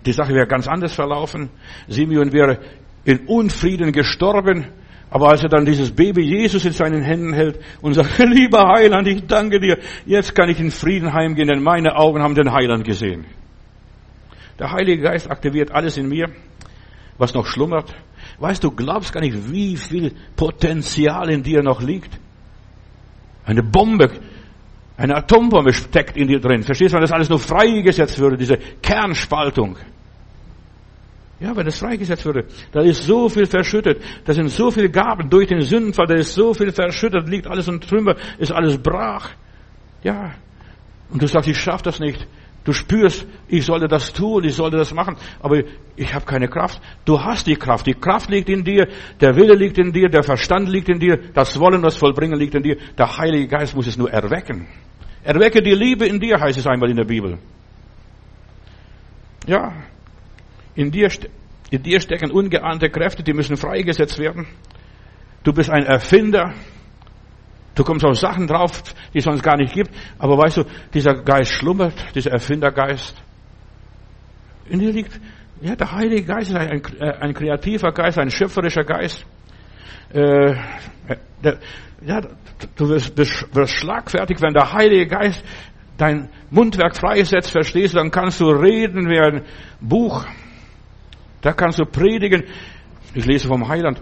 [0.05, 1.49] die Sache wäre ganz anders verlaufen.
[1.87, 2.59] Simeon wäre
[3.03, 4.67] in Unfrieden gestorben.
[5.09, 9.07] Aber als er dann dieses Baby Jesus in seinen Händen hält und sagt, lieber Heiland,
[9.07, 12.85] ich danke dir, jetzt kann ich in Frieden heimgehen, denn meine Augen haben den Heiland
[12.85, 13.25] gesehen.
[14.57, 16.29] Der Heilige Geist aktiviert alles in mir,
[17.17, 17.93] was noch schlummert.
[18.39, 22.17] Weißt du, glaubst gar nicht, wie viel Potenzial in dir noch liegt.
[23.43, 24.11] Eine Bombe
[25.01, 26.61] eine Atombombe steckt in dir drin.
[26.61, 29.77] Verstehst du, wenn das alles nur freigesetzt würde, diese Kernspaltung.
[31.39, 35.27] Ja, wenn das freigesetzt würde, da ist so viel verschüttet, da sind so viele Gaben
[35.27, 39.31] durch den Sündenfall, da ist so viel verschüttet, liegt alles in Trümmer, ist alles brach.
[40.03, 40.35] Ja.
[41.09, 42.27] Und du sagst, ich schaff das nicht.
[42.63, 45.63] Du spürst, ich sollte das tun, ich sollte das machen, aber
[45.95, 46.79] ich habe keine Kraft.
[47.05, 47.87] Du hast die Kraft.
[47.87, 48.87] Die Kraft liegt in dir,
[49.19, 52.53] der Wille liegt in dir, der Verstand liegt in dir, das Wollen, das Vollbringen liegt
[52.53, 52.77] in dir.
[52.95, 54.67] Der Heilige Geist muss es nur erwecken.
[55.23, 57.37] Erwecke die Liebe in dir, heißt es einmal in der Bibel.
[59.47, 59.73] Ja,
[60.75, 61.09] in dir,
[61.69, 64.47] in dir stecken ungeahnte Kräfte, die müssen freigesetzt werden.
[65.43, 66.53] Du bist ein Erfinder.
[67.73, 69.91] Du kommst auf Sachen drauf, die es sonst gar nicht gibt.
[70.19, 70.63] Aber weißt du,
[70.93, 73.15] dieser Geist schlummert, dieser Erfindergeist.
[74.69, 75.19] In dir liegt,
[75.61, 79.25] ja, der Heilige Geist ist ein, ein, ein kreativer Geist, ein schöpferischer Geist.
[80.13, 80.55] Äh,
[81.43, 81.57] der,
[82.01, 82.21] ja,
[82.75, 85.43] du wirst, wirst schlagfertig, wenn der Heilige Geist
[85.97, 89.43] dein Mundwerk freisetzt, verstehst du, dann kannst du reden wie ein
[89.79, 90.25] Buch.
[91.41, 92.43] Da kannst du predigen.
[93.13, 94.01] Ich lese vom Heiland.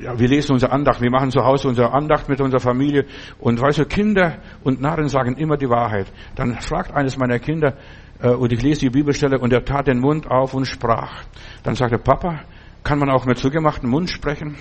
[0.00, 3.04] Ja, wir lesen unsere Andacht, wir machen zu Hause unsere Andacht mit unserer Familie.
[3.38, 6.06] Und weißt du, Kinder und Narren sagen immer die Wahrheit.
[6.36, 7.76] Dann fragt eines meiner Kinder,
[8.20, 11.24] äh, und ich lese die Bibelstelle, und er tat den Mund auf und sprach.
[11.64, 12.40] Dann sagte Papa,
[12.86, 14.54] kann man auch mit zugemachten Mund sprechen?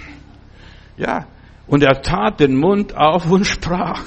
[0.97, 1.27] Ja,
[1.67, 4.01] und er tat den Mund auf und sprach.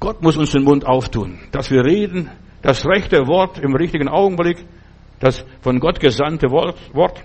[0.00, 2.30] Gott muss uns den Mund auftun, dass wir reden,
[2.62, 4.64] das rechte Wort im richtigen Augenblick,
[5.18, 7.22] das von Gott gesandte Wort.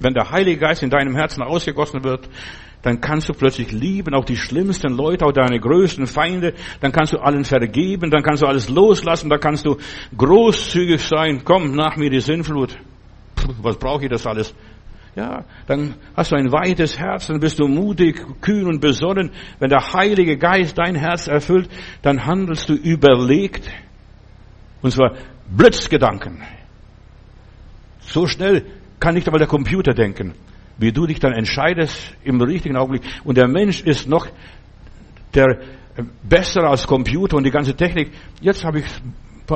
[0.00, 2.28] Wenn der Heilige Geist in deinem Herzen ausgegossen wird,
[2.82, 7.12] dann kannst du plötzlich lieben, auch die schlimmsten Leute, auch deine größten Feinde, dann kannst
[7.12, 9.76] du allen vergeben, dann kannst du alles loslassen, dann kannst du
[10.16, 12.76] großzügig sein, komm nach mir die Sinnflut.
[13.62, 14.54] Was brauche ich das alles?
[15.16, 19.30] Ja, dann hast du ein weites Herz, dann bist du mutig, kühn und besonnen.
[19.60, 21.70] Wenn der Heilige Geist dein Herz erfüllt,
[22.02, 23.70] dann handelst du überlegt.
[24.82, 25.12] Und zwar
[25.48, 26.42] Blitzgedanken.
[28.00, 28.66] So schnell
[28.98, 30.34] kann nicht einmal der Computer denken,
[30.78, 33.04] wie du dich dann entscheidest im richtigen Augenblick.
[33.22, 34.26] Und der Mensch ist noch
[35.32, 35.60] der
[36.22, 38.10] besser als Computer und die ganze Technik.
[38.40, 38.86] Jetzt habe ich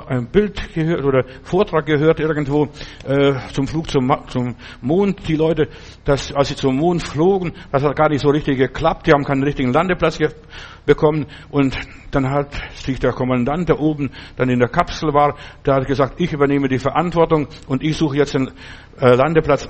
[0.06, 2.68] ein Bild gehört oder Vortrag gehört irgendwo
[3.06, 5.26] äh, zum Flug zum, zum Mond.
[5.28, 5.68] Die Leute,
[6.04, 9.06] dass, als sie zum Mond flogen, das hat gar nicht so richtig geklappt.
[9.06, 10.18] Die haben keinen richtigen Landeplatz
[10.84, 11.26] bekommen.
[11.50, 11.78] Und
[12.10, 16.20] dann hat sich der Kommandant, der oben dann in der Kapsel war, der hat gesagt,
[16.20, 18.50] ich übernehme die Verantwortung und ich suche jetzt den
[19.00, 19.68] äh, Landeplatz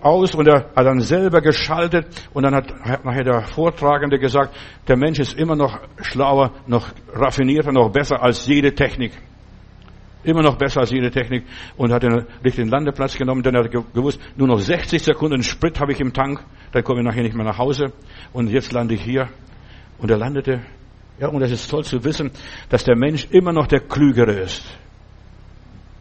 [0.00, 4.56] aus und er hat dann selber geschaltet und dann hat nachher der Vortragende gesagt,
[4.88, 9.12] der Mensch ist immer noch schlauer, noch raffinierter, noch besser als jede Technik.
[10.28, 11.44] Immer noch besser als jede Technik
[11.78, 15.80] und hat den richtigen Landeplatz genommen, denn er hat gewusst, nur noch 60 Sekunden Sprit
[15.80, 17.94] habe ich im Tank, dann komme ich nachher nicht mehr nach Hause
[18.34, 19.30] und jetzt lande ich hier.
[19.96, 20.60] Und er landete.
[21.18, 22.30] Ja, und es ist toll zu wissen,
[22.68, 24.66] dass der Mensch immer noch der Klügere ist.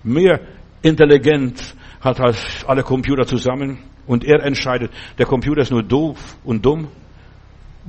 [0.03, 0.41] Mehr
[0.81, 4.91] Intelligenz hat als alle Computer zusammen und er entscheidet.
[5.17, 6.89] Der Computer ist nur doof und dumm.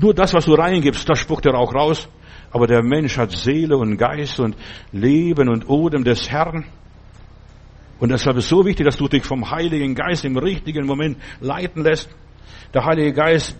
[0.01, 2.09] Nur das, was du reingibst, das spuckt er auch raus.
[2.51, 4.57] Aber der Mensch hat Seele und Geist und
[4.93, 6.65] Leben und Odem des Herrn.
[8.01, 11.19] Und deshalb ist es so wichtig, dass du dich vom Heiligen Geist im richtigen Moment
[11.41, 12.09] leiten lässt.
[12.73, 13.57] Der Heilige Geist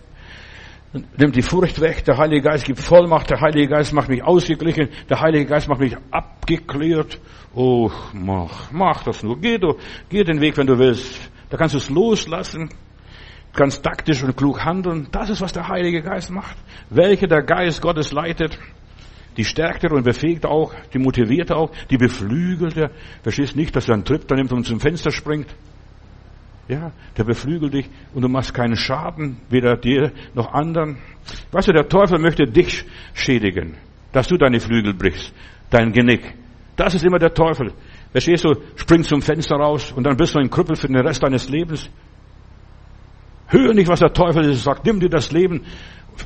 [1.17, 4.89] nimmt die Furcht weg, der Heilige Geist gibt Vollmacht, der Heilige Geist macht mich ausgeglichen,
[5.09, 7.19] der Heilige Geist macht mich abgeklärt.
[7.53, 9.39] Oh, mach, mach das nur.
[9.39, 9.75] Geh du,
[10.09, 11.29] geh den Weg, wenn du willst.
[11.49, 12.69] Da kannst du es loslassen,
[13.53, 15.07] ganz taktisch und klug handeln.
[15.11, 16.57] Das ist, was der Heilige Geist macht.
[16.89, 18.57] Welche der Geist Gottes leitet,
[19.39, 22.91] die stärkt er und befähigt auch, die motiviert auch, die beflügelt er.
[23.23, 25.47] Verstehst nicht, dass er einen Trip da nimmt und zum Fenster springt.
[26.67, 30.97] Ja, der beflügelt dich und du machst keinen Schaden, weder dir noch anderen.
[31.53, 32.83] Weißt du, der Teufel möchte dich
[33.13, 33.77] schädigen,
[34.11, 35.33] dass du deine Flügel brichst,
[35.69, 36.33] dein Genick.
[36.75, 37.71] Das ist immer der Teufel.
[38.11, 41.23] Verstehst du, springst zum Fenster raus und dann bist du ein Krüppel für den Rest
[41.23, 41.89] deines Lebens.
[43.47, 44.85] Hör nicht, was der Teufel sagt.
[44.85, 45.63] Nimm dir das Leben.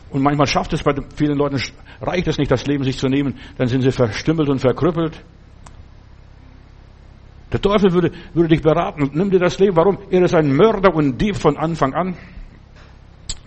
[0.10, 1.62] Und manchmal schafft es bei vielen Leuten,
[2.02, 3.40] reicht es nicht, das Leben sich zu nehmen.
[3.58, 5.24] Dann sind sie verstümmelt und verkrüppelt.
[7.52, 9.76] Der Teufel würde, würde dich beraten, nimm dir das Leben.
[9.76, 10.00] Warum?
[10.10, 12.16] Er ist ein Mörder und Dieb von Anfang an.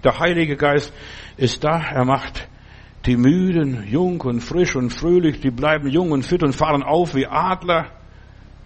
[0.05, 0.93] Der Heilige Geist
[1.37, 2.49] ist da, er macht
[3.07, 7.15] die Müden jung und frisch und fröhlich, die bleiben jung und fit und fahren auf
[7.15, 7.87] wie Adler.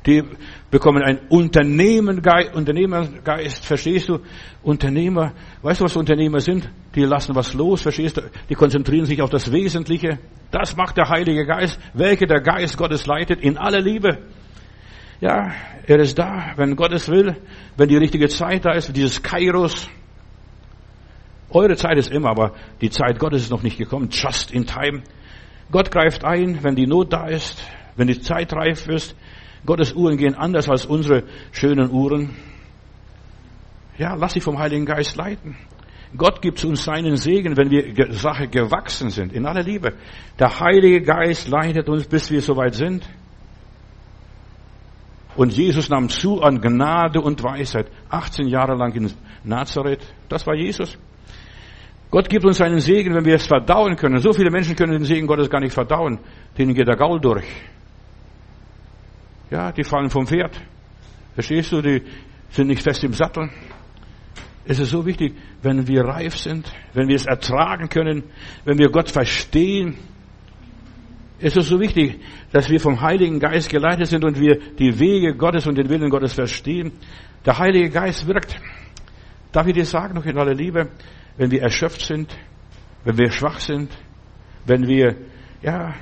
[0.06, 0.22] Die
[0.70, 4.20] bekommen ein Unternehmergeist, Unternehmergeist, verstehst du?
[4.62, 5.32] Unternehmer,
[5.62, 6.70] weißt du, was Unternehmer sind?
[6.94, 8.22] Die lassen was los, verstehst du?
[8.48, 10.18] Die konzentrieren sich auf das Wesentliche.
[10.50, 14.18] Das macht der Heilige Geist, welche der Geist Gottes leitet, in aller Liebe.
[15.20, 15.52] Ja,
[15.86, 17.36] er ist da, wenn Gott es will,
[17.76, 19.88] wenn die richtige Zeit da ist, dieses Kairos.
[21.50, 24.08] Eure Zeit ist immer, aber die Zeit Gottes ist noch nicht gekommen.
[24.10, 25.02] Just in time.
[25.70, 27.62] Gott greift ein, wenn die Not da ist,
[27.96, 29.14] wenn die Zeit reif ist.
[29.66, 32.30] Gottes Uhren gehen anders als unsere schönen Uhren.
[33.98, 35.56] Ja, lass dich vom Heiligen Geist leiten.
[36.16, 39.92] Gott gibt uns seinen Segen, wenn wir Sache gewachsen sind, in aller Liebe.
[40.38, 43.08] Der Heilige Geist leitet uns, bis wir soweit sind.
[45.36, 47.86] Und Jesus nahm zu an Gnade und Weisheit.
[48.08, 49.12] 18 Jahre lang in
[49.44, 50.04] Nazareth.
[50.28, 50.98] Das war Jesus.
[52.10, 54.18] Gott gibt uns seinen Segen, wenn wir es verdauen können.
[54.18, 56.18] So viele Menschen können den Segen Gottes gar nicht verdauen.
[56.58, 57.44] Denen geht der Gaul durch.
[59.50, 60.60] Ja, die fallen vom Pferd.
[61.34, 61.82] Verstehst du?
[61.82, 62.02] Die
[62.50, 63.50] sind nicht fest im Sattel.
[64.64, 68.24] Es ist so wichtig, wenn wir reif sind, wenn wir es ertragen können,
[68.64, 69.96] wenn wir Gott verstehen,
[71.42, 72.20] es ist so wichtig,
[72.52, 76.10] dass wir vom Heiligen Geist geleitet sind und wir die Wege Gottes und den Willen
[76.10, 76.92] Gottes verstehen.
[77.46, 78.60] Der Heilige Geist wirkt.
[79.50, 80.90] Darf ich dir sagen, noch in aller Liebe,
[81.38, 82.36] wenn wir erschöpft sind,
[83.04, 83.90] wenn wir schwach sind,
[84.66, 85.16] wenn wir,
[85.62, 85.94] ja,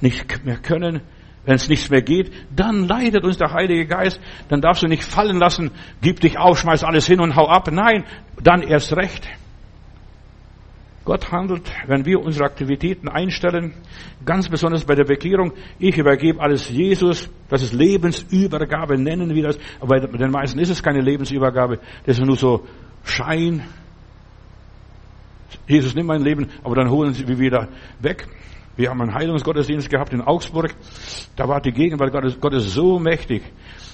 [0.00, 1.00] nicht mehr können,
[1.46, 4.20] wenn es nichts mehr geht, dann leitet uns der Heilige Geist.
[4.48, 5.70] Dann darfst du nicht fallen lassen,
[6.02, 7.70] gib dich auf, schmeiß alles hin und hau ab.
[7.70, 8.04] Nein,
[8.42, 9.26] dann erst recht.
[11.04, 13.74] Gott handelt, wenn wir unsere Aktivitäten einstellen,
[14.24, 15.52] ganz besonders bei der Bekehrung.
[15.78, 17.30] Ich übergebe alles Jesus.
[17.48, 19.58] Das ist Lebensübergabe, nennen wir das.
[19.78, 21.78] Aber bei den meisten ist es keine Lebensübergabe.
[22.04, 22.66] Das ist nur so
[23.04, 23.62] Schein.
[25.68, 27.68] Jesus nimmt mein Leben, aber dann holen sie mich wieder
[28.00, 28.26] weg.
[28.76, 30.74] Wir haben einen Heilungsgottesdienst gehabt in Augsburg.
[31.34, 33.42] Da war die Gegenwart Gottes, Gottes so mächtig.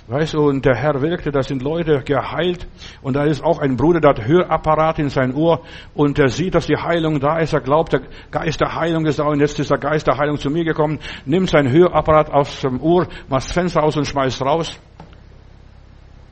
[0.08, 2.66] Weißt du, und der Herr wirkte, da sind Leute geheilt.
[3.00, 5.62] Und da ist auch ein Bruder, der hat Hörapparat in sein Ohr.
[5.94, 7.52] Und er sieht, dass die Heilung da ist.
[7.52, 8.02] Er glaubt, der
[8.32, 9.24] Geist der Heilung ist da.
[9.24, 10.98] Und jetzt ist der Geist der Heilung zu mir gekommen.
[11.26, 14.80] Nimmt sein Hörapparat aus dem Ohr, macht das Fenster aus und schmeißt raus.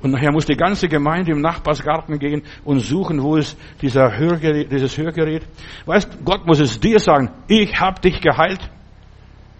[0.02, 4.72] Und nachher muss die ganze Gemeinde im Nachbarsgarten gehen und suchen, wo ist dieser Hörgerät,
[4.72, 5.42] dieses Hörgerät.
[5.84, 8.70] Weißt, Gott muss es dir sagen, ich habe dich geheilt.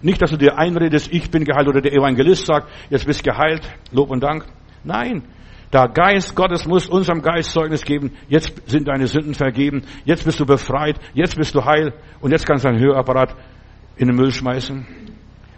[0.00, 3.68] Nicht, dass du dir einredest, ich bin geheilt oder der Evangelist sagt, jetzt bist geheilt,
[3.92, 4.46] Lob und Dank.
[4.82, 5.24] Nein,
[5.72, 10.40] der Geist Gottes muss unserem Geist Zeugnis geben, jetzt sind deine Sünden vergeben, jetzt bist
[10.40, 13.36] du befreit, jetzt bist du heil und jetzt kannst du deinen Hörapparat
[13.96, 14.86] in den Müll schmeißen.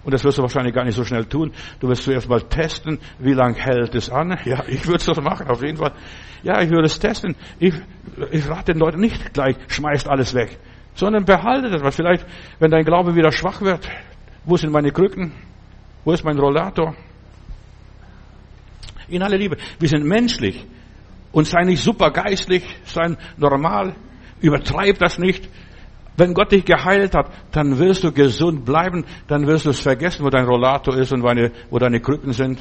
[0.04, 1.52] Und das wirst du wahrscheinlich gar nicht so schnell tun.
[1.78, 4.36] Du wirst zuerst mal testen, wie lang hält es an.
[4.44, 5.92] Ja, ich würde es so machen, auf jeden Fall.
[6.42, 7.36] Ja, ich würde es testen.
[7.60, 7.74] Ich,
[8.32, 10.58] ich rate den Leuten nicht gleich, schmeißt alles weg.
[10.94, 11.94] Sondern behaltet etwas.
[11.94, 12.26] Vielleicht,
[12.58, 13.88] wenn dein Glaube wieder schwach wird,
[14.44, 15.32] wo sind meine Krücken?
[16.04, 16.96] Wo ist mein Rollator?
[19.08, 20.66] In aller Liebe, wir sind menschlich.
[21.30, 23.94] Und sei nicht super geistlich, sei normal.
[24.40, 25.48] Übertreib das nicht.
[26.16, 30.24] Wenn Gott dich geheilt hat, dann wirst du gesund bleiben, dann wirst du es vergessen,
[30.24, 32.60] wo dein Rollator ist und wo deine Krücken sind.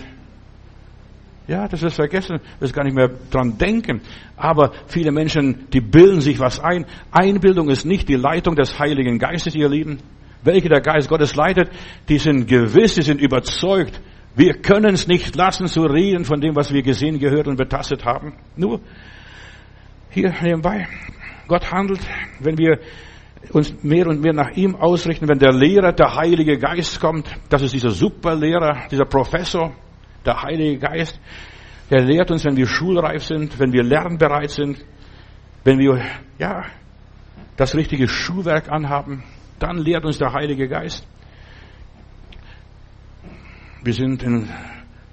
[1.47, 4.01] Ja, das ist vergessen, das gar nicht mehr dran denken.
[4.37, 6.85] Aber viele Menschen, die bilden sich was ein.
[7.11, 9.99] Einbildung ist nicht die Leitung des Heiligen Geistes, ihr Lieben.
[10.43, 11.69] Welche der Geist Gottes leitet,
[12.07, 13.99] die sind gewiss, die sind überzeugt.
[14.33, 18.05] Wir können es nicht lassen zu reden von dem, was wir gesehen, gehört und betastet
[18.05, 18.33] haben.
[18.55, 18.79] Nur
[20.09, 20.87] hier nebenbei.
[21.47, 21.99] Gott handelt,
[22.39, 22.79] wenn wir
[23.51, 27.61] uns mehr und mehr nach ihm ausrichten, wenn der Lehrer, der Heilige Geist kommt, das
[27.61, 29.73] ist dieser Superlehrer, dieser Professor,
[30.25, 31.19] der Heilige Geist,
[31.89, 34.83] der lehrt uns, wenn wir schulreif sind, wenn wir lernbereit sind,
[35.63, 36.01] wenn wir,
[36.37, 36.63] ja,
[37.57, 39.23] das richtige Schuhwerk anhaben,
[39.59, 41.05] dann lehrt uns der Heilige Geist.
[43.83, 44.47] Wir sind in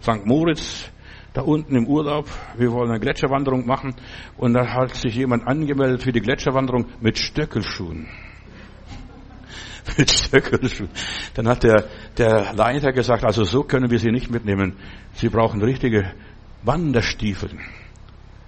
[0.03, 0.25] St.
[0.25, 0.91] Moritz,
[1.33, 2.29] da unten im Urlaub.
[2.57, 3.95] Wir wollen eine Gletscherwanderung machen.
[4.37, 8.07] Und da hat sich jemand angemeldet für die Gletscherwanderung mit Stöckelschuhen.
[9.99, 10.91] mit Stöckelschuhen.
[11.35, 14.75] Dann hat der, der Leiter gesagt, also so können wir sie nicht mitnehmen.
[15.15, 16.13] Sie brauchen richtige
[16.63, 17.51] Wanderstiefel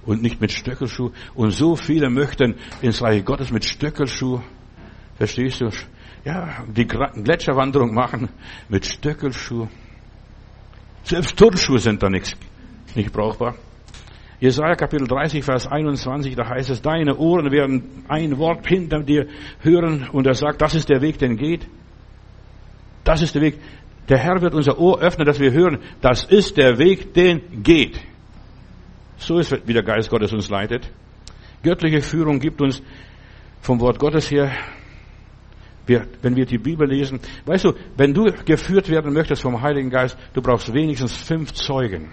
[0.04, 1.10] und nicht mit Stöckelschuh.
[1.34, 4.40] Und so viele möchten ins Reich Gottes mit Stöckelschuh.
[5.16, 5.70] Verstehst du?
[6.24, 8.28] Ja, die Gletscherwanderung machen
[8.68, 9.68] mit Stöckelschuh.
[11.02, 12.36] Selbst Turnschuhe sind da nichts,
[12.96, 13.54] nicht brauchbar.
[14.40, 19.26] Jesaja Kapitel 30, Vers 21, da heißt es, deine Ohren werden ein Wort hinter dir
[19.60, 21.66] hören und er sagt, das ist der Weg, den geht.
[23.04, 23.58] Das ist der Weg.
[24.08, 28.00] Der Herr wird unser Ohr öffnen, dass wir hören, das ist der Weg, den geht.
[29.18, 30.90] So ist, wie der Geist Gottes uns leitet.
[31.62, 32.82] Göttliche Führung gibt uns
[33.60, 34.50] vom Wort Gottes her
[35.90, 39.90] wir, wenn wir die Bibel lesen, weißt du, wenn du geführt werden möchtest vom Heiligen
[39.90, 42.12] Geist, du brauchst wenigstens fünf Zeugen.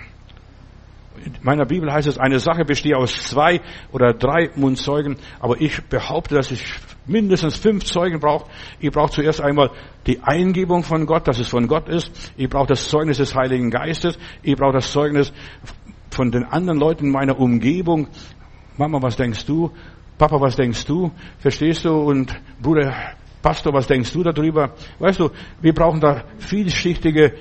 [1.26, 3.61] In meiner Bibel heißt es, eine Sache besteht aus zwei
[3.91, 6.63] oder drei Mundzeugen, aber ich behaupte, dass ich
[7.05, 8.49] mindestens fünf Zeugen brauche.
[8.80, 9.72] Ich brauche zuerst einmal
[10.05, 12.34] die Eingebung von Gott, dass es von Gott ist.
[12.38, 14.18] Ich brauche das Zeugnis des Heiligen Geistes.
[14.43, 15.34] Ich brauche das Zeugnis
[16.11, 18.07] von den anderen Leuten in meiner Umgebung.
[18.78, 19.72] Mama, was denkst du?
[20.18, 21.11] Papa, was denkst du?
[21.39, 21.93] Verstehst du?
[21.93, 22.93] Und Bruder,
[23.41, 24.74] Pastor, was denkst du darüber?
[24.99, 25.30] Weißt du,
[25.61, 27.34] wir brauchen da vielschichtige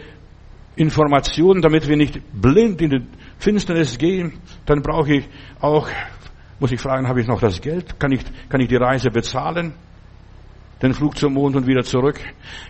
[0.77, 3.07] Informationen, damit wir nicht blind in die
[3.39, 4.35] Finsternis gehen.
[4.65, 5.29] Dann brauche ich
[5.61, 5.89] auch,
[6.59, 7.99] muss ich fragen, habe ich noch das Geld?
[8.01, 9.75] Kann ich, kann ich die Reise bezahlen?
[10.83, 12.21] Den Flug zum Mond und wieder zurück.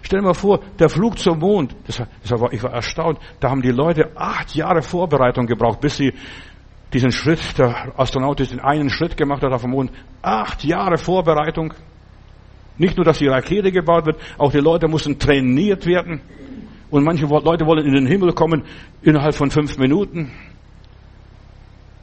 [0.02, 3.50] Stell dir mal vor, der Flug zum Mond, das, das war, ich war erstaunt, da
[3.50, 6.12] haben die Leute acht Jahre Vorbereitung gebraucht, bis sie
[6.92, 9.90] diesen Schritt, der Astronaut den einen Schritt gemacht hat auf dem Mond.
[10.22, 11.74] Acht Jahre Vorbereitung.
[12.78, 16.20] Nicht nur, dass die Rakete gebaut wird, auch die Leute mussten trainiert werden.
[16.90, 18.62] Und manche Leute wollen in den Himmel kommen
[19.02, 20.30] innerhalb von fünf Minuten.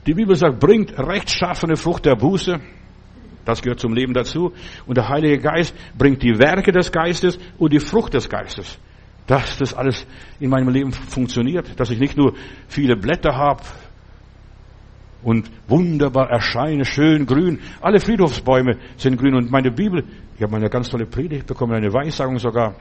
[0.05, 2.59] Die Bibel sagt, bringt rechtschaffene Frucht der Buße.
[3.45, 4.53] Das gehört zum Leben dazu.
[4.85, 8.79] Und der Heilige Geist bringt die Werke des Geistes und die Frucht des Geistes.
[9.27, 10.05] Dass das alles
[10.39, 11.79] in meinem Leben funktioniert.
[11.79, 12.33] Dass ich nicht nur
[12.67, 13.63] viele Blätter habe,
[15.23, 17.59] und wunderbar erscheine, schön grün.
[17.81, 20.03] Alle Friedhofsbäume sind grün und meine Bibel,
[20.35, 22.75] ich habe eine ganz tolle Predigt bekommen, eine Weissagung sogar.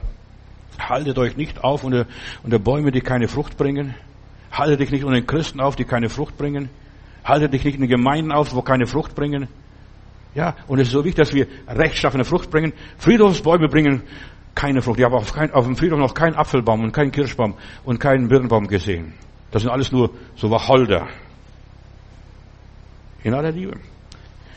[0.77, 2.05] Haltet euch nicht auf unter,
[2.43, 3.95] unter Bäume, die keine Frucht bringen.
[4.51, 6.69] Haltet dich nicht unter den Christen auf, die keine Frucht bringen.
[7.23, 9.47] Haltet dich nicht in den Gemeinden auf, wo keine Frucht bringen.
[10.35, 12.73] Ja, und es ist so wichtig, dass wir rechtschaffene Frucht bringen.
[12.97, 14.01] Friedhofsbäume bringen
[14.55, 14.99] keine Frucht.
[14.99, 18.27] Ich habe auf, kein, auf dem Friedhof noch keinen Apfelbaum und keinen Kirschbaum und keinen
[18.27, 19.13] Birnbaum gesehen.
[19.51, 21.07] Das sind alles nur so Wacholder.
[23.23, 23.73] In aller Liebe.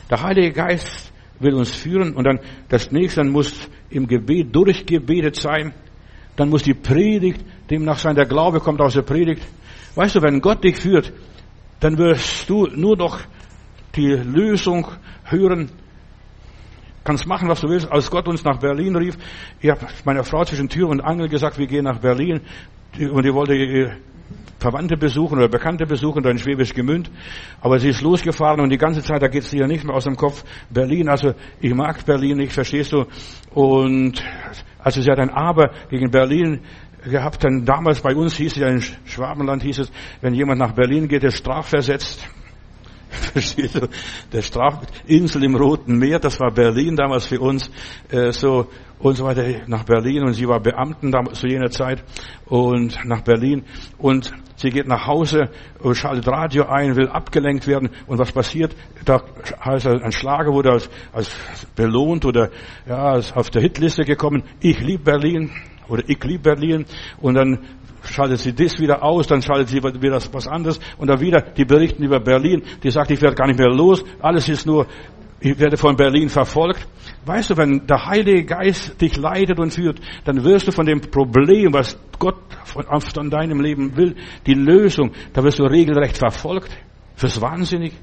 [0.09, 2.39] Der Heilige Geist will uns führen und dann
[2.69, 5.73] das nächste muss im Gebet durchgebetet sein.
[6.35, 8.15] Dann muss die Predigt demnach sein.
[8.15, 9.43] Der Glaube kommt aus der Predigt.
[9.95, 11.11] Weißt du, wenn Gott dich führt,
[11.79, 13.19] dann wirst du nur noch
[13.95, 14.87] die Lösung
[15.23, 15.69] hören.
[17.03, 17.89] Kannst machen, was du willst.
[17.89, 19.17] Als Gott uns nach Berlin rief,
[19.61, 22.41] ich habe meiner Frau zwischen Tür und Angel gesagt, wir gehen nach Berlin.
[22.99, 23.97] Und die wollte
[24.59, 27.11] Verwandte besuchen oder Bekannte besuchen, da in Schwäbisch Gemünd.
[27.61, 30.05] Aber sie ist losgefahren und die ganze Zeit, da geht es ihr nicht mehr aus
[30.05, 30.43] dem Kopf.
[30.69, 33.05] Berlin, also ich mag Berlin nicht, verstehst du?
[33.53, 34.23] Und
[34.79, 36.61] also sie hat ein Aber gegen Berlin
[37.03, 39.91] gehabt, denn damals bei uns hieß es ja in Schwabenland hieß es,
[40.21, 42.27] wenn jemand nach Berlin geht, ist strafversetzt.
[43.09, 43.87] Verstehst du?
[44.31, 47.69] Der Strafinsel im Roten Meer, das war Berlin damals für uns,
[48.09, 48.67] äh, so,
[48.99, 52.03] und so weiter, nach Berlin, und sie war Beamten damals, zu jener Zeit,
[52.45, 53.63] und nach Berlin,
[53.97, 55.49] und sie geht nach Hause,
[55.93, 58.75] schaltet Radio ein, will abgelenkt werden, und was passiert?
[59.05, 59.21] Da
[59.63, 61.35] heißt ein Schlager wurde als, als
[61.75, 62.49] belohnt, oder,
[62.87, 65.51] ja, ist auf der Hitliste gekommen, ich liebe Berlin,
[65.89, 66.85] oder ich liebe Berlin,
[67.21, 67.59] und dann
[68.03, 71.65] schaltet sie das wieder aus, dann schaltet sie wieder was anderes und dann wieder die
[71.65, 74.87] berichten über Berlin, die sagt, ich werde gar nicht mehr los, alles ist nur,
[75.39, 76.87] ich werde von Berlin verfolgt.
[77.25, 81.01] Weißt du, wenn der Heilige Geist dich leitet und führt, dann wirst du von dem
[81.01, 84.15] Problem, was Gott von deinem Leben will,
[84.45, 86.75] die Lösung, da wirst du regelrecht verfolgt.
[87.15, 87.93] Fürs Wahnsinnig.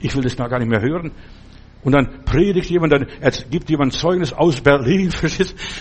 [0.00, 1.12] Ich will das gar nicht mehr hören.
[1.82, 3.06] Und dann predigt jemand, dann
[3.50, 5.10] gibt jemand Zeugnis aus Berlin.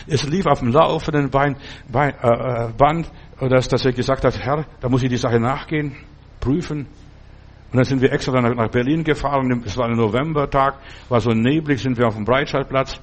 [0.08, 1.56] Es lief auf dem laufenden Bein,
[1.92, 5.96] Bein, äh, Band dass, dass er gesagt hat, Herr, da muss ich die Sache nachgehen,
[6.40, 6.88] prüfen.
[7.72, 9.64] Und dann sind wir extra nach, nach Berlin gefahren.
[9.66, 10.76] Es war ein Novembertag,
[11.10, 13.02] war so neblig, sind wir auf dem Breitscheidplatz.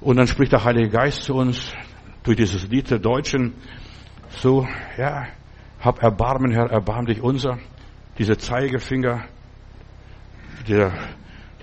[0.00, 1.72] Und dann spricht der Heilige Geist zu uns
[2.22, 3.54] durch dieses Lied der Deutschen.
[4.30, 5.26] So, ja,
[5.80, 7.58] hab Erbarmen, Herr, erbarm dich unser.
[8.18, 9.24] Diese Zeigefinger,
[10.66, 10.92] der,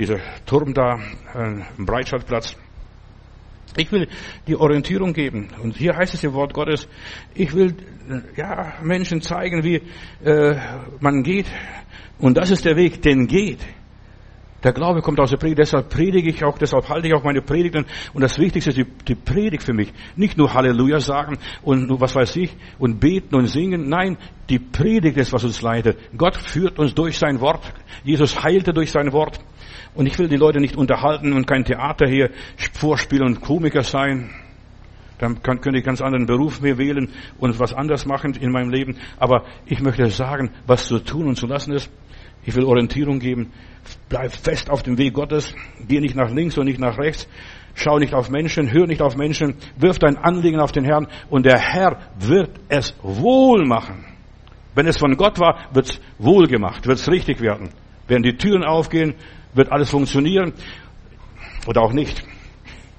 [0.01, 0.99] dieser Turm da,
[1.33, 2.55] äh, am Breitscheidplatz.
[3.77, 4.07] Ich will
[4.47, 5.49] die Orientierung geben.
[5.61, 6.89] Und hier heißt es im Wort Gottes,
[7.33, 7.75] ich will
[8.35, 9.81] ja, Menschen zeigen, wie
[10.25, 10.55] äh,
[10.99, 11.45] man geht.
[12.19, 13.59] Und das ist der Weg, den geht.
[14.63, 17.41] Der Glaube kommt aus der Predigt, deshalb predige ich auch, deshalb halte ich auch meine
[17.41, 17.85] Predigten.
[18.13, 19.91] Und das Wichtigste ist die, die Predigt für mich.
[20.15, 23.89] Nicht nur Halleluja sagen und was weiß ich und beten und singen.
[23.89, 24.17] Nein,
[24.49, 25.97] die Predigt ist, was uns leitet.
[26.15, 27.73] Gott führt uns durch sein Wort.
[28.03, 29.39] Jesus heilte durch sein Wort.
[29.93, 32.29] Und ich will die Leute nicht unterhalten und kein Theater hier
[32.73, 34.29] vorspielen und Komiker sein.
[35.19, 38.69] Dann kann, könnte ich ganz anderen Beruf mir wählen und was anders machen in meinem
[38.69, 38.97] Leben.
[39.19, 41.91] Aber ich möchte sagen, was zu tun und zu lassen ist.
[42.43, 43.51] Ich will Orientierung geben.
[44.09, 45.53] Bleib fest auf dem Weg Gottes.
[45.87, 47.27] Geh nicht nach links und nicht nach rechts.
[47.75, 49.55] Schau nicht auf Menschen, hör nicht auf Menschen.
[49.77, 54.05] Wirf dein Anliegen auf den Herrn und der Herr wird es wohl machen.
[54.73, 57.69] Wenn es von Gott war, wird es wohl gemacht, wird es richtig werden.
[58.07, 59.15] Werden die Türen aufgehen,
[59.53, 60.53] wird alles funktionieren
[61.67, 62.23] oder auch nicht.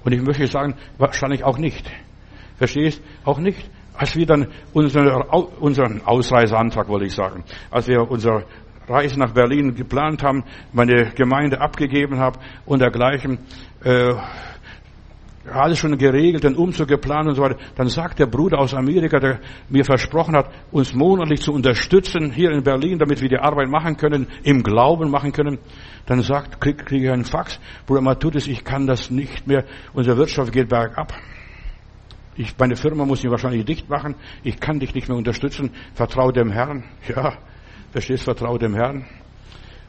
[0.03, 1.89] Und ich möchte sagen, wahrscheinlich auch nicht.
[2.57, 3.01] Verstehst?
[3.23, 3.69] Auch nicht.
[3.95, 8.45] Als wir dann unseren Ausreiseantrag, wollte ich sagen, als wir unsere
[8.87, 10.43] Reise nach Berlin geplant haben,
[10.73, 13.39] meine Gemeinde abgegeben habe und dergleichen,
[13.83, 14.13] äh,
[15.51, 17.57] alles schon geregelt, den Umzug geplant und so weiter.
[17.75, 19.39] Dann sagt der Bruder aus Amerika, der
[19.69, 23.97] mir versprochen hat, uns monatlich zu unterstützen hier in Berlin, damit wir die Arbeit machen
[23.97, 25.59] können, im Glauben machen können.
[26.05, 30.17] Dann sagt, kriege krieg ich einen Fax, Bruder Matutis, ich kann das nicht mehr, unsere
[30.17, 31.13] Wirtschaft geht bergab.
[32.35, 36.33] Ich, meine Firma muss ich wahrscheinlich dicht machen, ich kann dich nicht mehr unterstützen, vertraue
[36.33, 36.83] dem Herrn.
[37.07, 37.33] Ja,
[37.91, 39.05] verstehst, vertraue dem Herrn.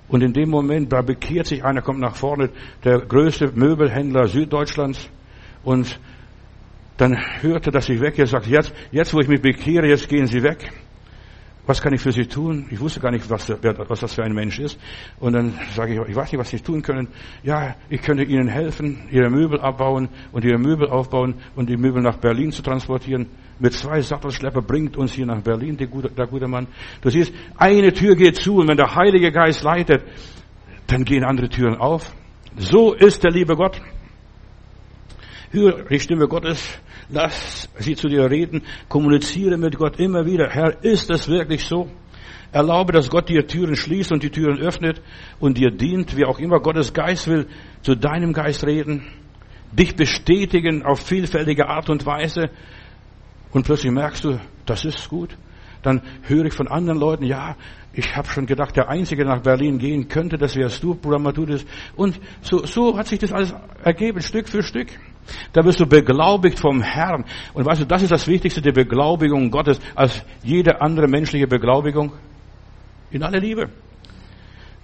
[0.09, 2.51] Und in dem Moment, da bekehrt sich einer, kommt nach vorne,
[2.85, 5.09] der größte Möbelhändler Süddeutschlands,
[5.65, 5.99] und
[6.97, 10.43] dann hörte, dass ich weggehe, sagt, jetzt, jetzt wo ich mich bekehre, jetzt gehen Sie
[10.43, 10.71] weg.
[11.67, 12.67] Was kann ich für Sie tun?
[12.71, 14.79] Ich wusste gar nicht, was, was das für ein Mensch ist.
[15.19, 17.09] Und dann sage ich, ich weiß nicht, was Sie tun können.
[17.43, 22.03] Ja, ich könnte Ihnen helfen, Ihre Möbel abbauen und Ihre Möbel aufbauen und die Möbel
[22.03, 23.29] nach Berlin zu transportieren.
[23.59, 26.67] Mit zwei Sattelschlepper bringt uns hier nach Berlin der gute, der gute Mann.
[27.01, 30.03] Du siehst, eine Tür geht zu und wenn der Heilige Geist leitet,
[30.87, 32.13] dann gehen andere Türen auf.
[32.59, 33.81] So ist der liebe Gott.
[35.55, 36.81] Hör die Stimme Gottes,
[37.11, 40.51] lass sie zu dir reden, kommuniziere mit Gott immer wieder.
[40.51, 41.89] Herr, ist das wirklich so?
[42.51, 45.01] Erlaube, dass Gott dir Türen schließt und die Türen öffnet
[45.39, 47.47] und dir dient, wie auch immer Gottes Geist will,
[47.83, 49.05] zu deinem Geist reden,
[49.71, 52.51] dich bestätigen auf vielfältige Art und Weise
[53.53, 55.37] und plötzlich merkst du, das ist gut.
[55.83, 57.55] Dann höre ich von anderen Leuten, ja,
[57.97, 61.19] ich habe schon gedacht, der Einzige, der nach Berlin gehen könnte, das wärst du, Bruder
[61.19, 61.65] Matudis.
[61.95, 64.89] Und so, so hat sich das alles ergeben, Stück für Stück.
[65.53, 67.25] Da wirst du beglaubigt vom Herrn.
[67.55, 72.13] Und weißt du, das ist das Wichtigste, die Beglaubigung Gottes, als jede andere menschliche Beglaubigung.
[73.11, 73.71] In aller Liebe.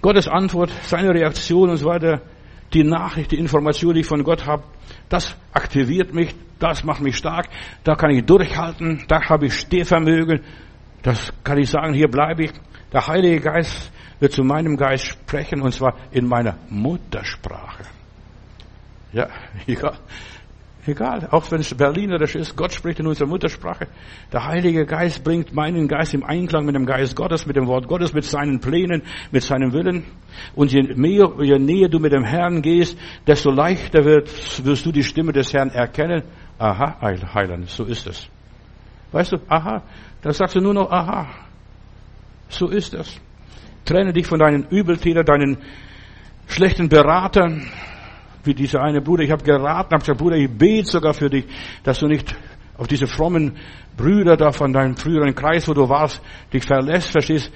[0.01, 2.23] Gottes Antwort, seine Reaktion und so weiter,
[2.73, 4.63] die Nachricht, die Information, die ich von Gott habe,
[5.09, 7.49] das aktiviert mich, das macht mich stark,
[7.85, 10.41] da kann ich durchhalten, da habe ich Stehvermögen,
[11.03, 12.53] das kann ich sagen, hier bleibe ich.
[12.93, 17.85] Der Heilige Geist wird zu meinem Geist sprechen und zwar in meiner Muttersprache.
[19.13, 19.29] Ja,
[19.67, 19.97] egal.
[20.87, 23.87] Egal, auch wenn es Berlinerisch ist, Gott spricht in unserer Muttersprache.
[24.33, 27.87] Der Heilige Geist bringt meinen Geist im Einklang mit dem Geist Gottes, mit dem Wort
[27.87, 30.05] Gottes, mit seinen Plänen, mit seinem Willen.
[30.55, 34.31] Und je mehr, je näher du mit dem Herrn gehst, desto leichter wird,
[34.65, 36.23] wirst du die Stimme des Herrn erkennen.
[36.59, 36.97] Aha,
[37.35, 38.29] Heiland, so ist es.
[39.13, 39.83] Weißt du, aha,
[40.23, 41.29] da sagst du nur noch aha.
[42.51, 43.19] So ist es.
[43.85, 45.59] Trenne dich von deinen Übeltätern, deinen
[46.47, 47.67] schlechten Beratern,
[48.45, 49.23] wie dieser eine Bruder.
[49.23, 51.47] Ich habe geraten, habe gesagt, Bruder, ich bete sogar für dich,
[51.83, 52.35] dass du nicht
[52.77, 53.57] auf diese frommen
[53.97, 56.21] Brüder da von deinem früheren Kreis, wo du warst,
[56.53, 57.53] dich verlässt, verstehst?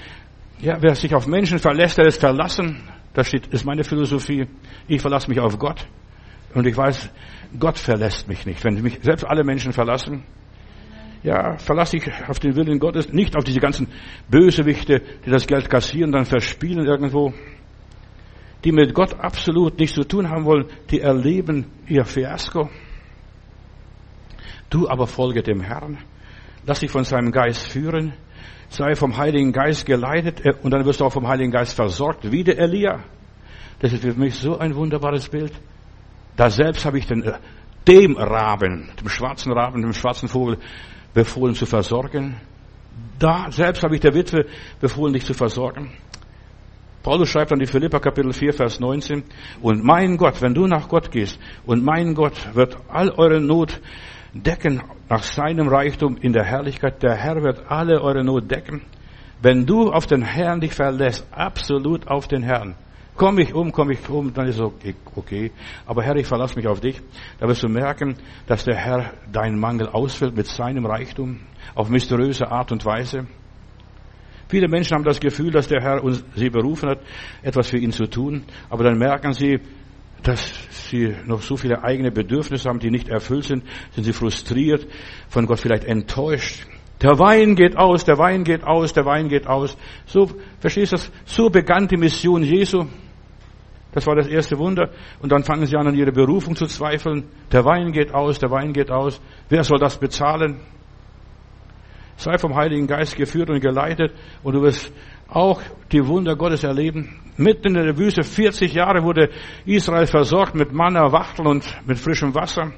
[0.61, 2.89] Ja, wer sich auf Menschen verlässt, der ist verlassen.
[3.15, 4.47] Das steht, ist meine Philosophie.
[4.87, 5.87] Ich verlasse mich auf Gott.
[6.55, 7.11] Und ich weiß,
[7.59, 8.63] Gott verlässt mich nicht.
[8.65, 10.25] Wenn mich selbst alle Menschen verlassen,
[11.25, 13.89] ja, verlasse ich auf den Willen Gottes, nicht auf diese ganzen
[14.29, 17.33] Bösewichte, die das Geld kassieren, dann verspielen irgendwo.
[18.63, 22.69] Die mit Gott absolut nichts zu tun haben wollen, die erleben ihr Fiasko.
[24.69, 25.97] Du aber folge dem Herrn.
[26.67, 28.13] Lass dich von seinem Geist führen.
[28.69, 32.45] Sei vom Heiligen Geist geleitet und dann wirst du auch vom Heiligen Geist versorgt, wie
[32.45, 33.03] der Elia.
[33.79, 35.53] Das ist für mich so ein wunderbares Bild.
[36.37, 37.39] Da selbst habe ich den, äh,
[37.87, 40.59] dem Raben, dem schwarzen Raben, dem schwarzen Vogel
[41.15, 42.37] befohlen zu versorgen.
[43.19, 44.47] Da selbst habe ich der Witwe
[44.81, 45.93] befohlen, dich zu versorgen.
[47.03, 49.25] Paulus schreibt an die Philippa Kapitel 4, Vers 19,
[49.61, 53.81] und mein Gott, wenn du nach Gott gehst, und mein Gott wird all eure Not
[54.33, 57.03] decken nach seinem Reichtum in der Herrlichkeit.
[57.03, 58.83] Der Herr wird alle eure Not decken.
[59.43, 62.75] Wenn du auf den Herrn dich verlässt, absolut auf den Herrn,
[63.17, 64.73] Komm ich um, komm ich um, dann ist es
[65.15, 65.53] okay.
[65.87, 67.01] Aber Herr, ich verlasse mich auf dich.
[67.39, 71.41] Da wirst du merken, dass der Herr deinen Mangel ausfüllt mit seinem Reichtum
[71.77, 73.27] auf mysteriöse Art und Weise.
[74.49, 77.01] Viele Menschen haben das Gefühl, dass der Herr uns, sie berufen hat,
[77.43, 78.45] etwas für ihn zu tun.
[78.69, 79.61] Aber dann merken sie,
[80.23, 84.87] dass sie noch so viele eigene Bedürfnisse haben, die nicht erfüllt sind, sind sie frustriert,
[85.29, 86.67] von Gott vielleicht enttäuscht.
[87.01, 89.77] Der Wein geht aus, der Wein geht aus, der Wein geht aus.
[90.07, 91.13] So, verstehst du das?
[91.25, 92.87] So begann die Mission Jesu.
[93.95, 94.91] Das war das erste Wunder.
[95.21, 97.29] Und dann fangen sie an, an ihre Berufung zu zweifeln.
[97.53, 99.21] Der Wein geht aus, der Wein geht aus.
[99.49, 100.61] Wer soll das bezahlen?
[102.17, 104.93] Sei vom Heiligen Geist geführt und geleitet und du wirst
[105.29, 107.21] auch die Wunder Gottes erleben.
[107.37, 109.31] Mitten in der Wüste, 40 Jahre wurde
[109.65, 112.73] Israel versorgt mit Manna, Wachtel und mit frischem Wasser.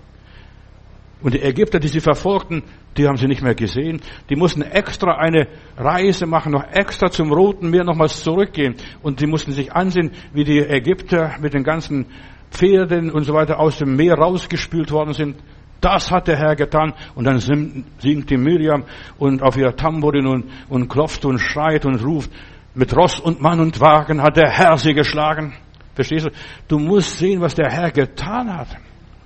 [1.23, 2.63] Und die Ägypter, die sie verfolgten,
[2.97, 4.01] die haben sie nicht mehr gesehen.
[4.29, 8.75] Die mussten extra eine Reise machen, noch extra zum Roten Meer nochmals zurückgehen.
[9.03, 12.07] Und sie mussten sich ansehen, wie die Ägypter mit den ganzen
[12.51, 15.37] Pferden und so weiter aus dem Meer rausgespült worden sind.
[15.81, 16.93] Das hat der Herr getan.
[17.15, 18.85] Und dann singt die Miriam
[19.19, 22.31] und auf ihrer Tambourin und, und klopft und schreit und ruft.
[22.75, 25.55] Mit Ross und Mann und Wagen hat der Herr sie geschlagen.
[25.95, 26.31] Verstehst du?
[26.69, 28.69] Du musst sehen, was der Herr getan hat,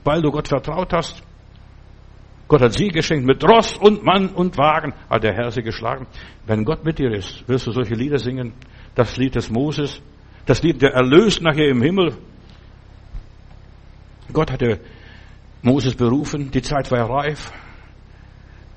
[0.04, 1.20] weil du Gott vertraut hast.
[2.50, 6.08] Gott hat sie geschenkt mit Ross und Mann und Wagen, hat der Herr sie geschlagen.
[6.46, 8.54] Wenn Gott mit dir ist, wirst du solche Lieder singen.
[8.96, 10.02] Das Lied des Moses,
[10.46, 12.16] das Lied der Erlöst nachher im Himmel.
[14.32, 14.80] Gott hatte
[15.62, 17.52] Moses berufen, die Zeit war reif.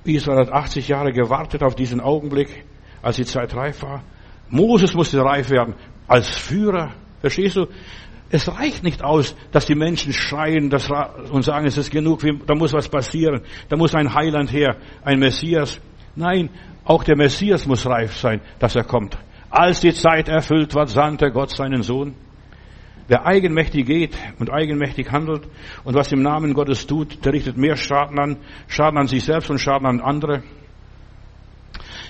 [0.04, 2.66] Israel hat 80 Jahre gewartet auf diesen Augenblick,
[3.02, 4.04] als die Zeit reif war.
[4.50, 5.74] Moses musste reif werden
[6.08, 6.94] als Führer.
[7.22, 7.66] Verstehst du?
[8.34, 10.74] Es reicht nicht aus, dass die Menschen schreien
[11.32, 15.20] und sagen, es ist genug, da muss was passieren, da muss ein Heiland her, ein
[15.20, 15.80] Messias.
[16.16, 16.50] Nein,
[16.84, 19.20] auch der Messias muss reif sein, dass er kommt.
[19.52, 22.16] Als die Zeit erfüllt war, sandte Gott seinen Sohn.
[23.08, 25.48] Wer eigenmächtig geht und eigenmächtig handelt
[25.84, 29.52] und was im Namen Gottes tut, der richtet mehr Schaden an, Schaden an sich selbst
[29.52, 30.42] und Schaden an andere.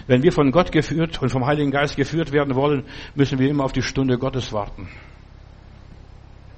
[0.08, 3.66] Wenn wir von Gott geführt und vom Heiligen Geist geführt werden wollen, müssen wir immer
[3.66, 4.88] auf die Stunde Gottes warten.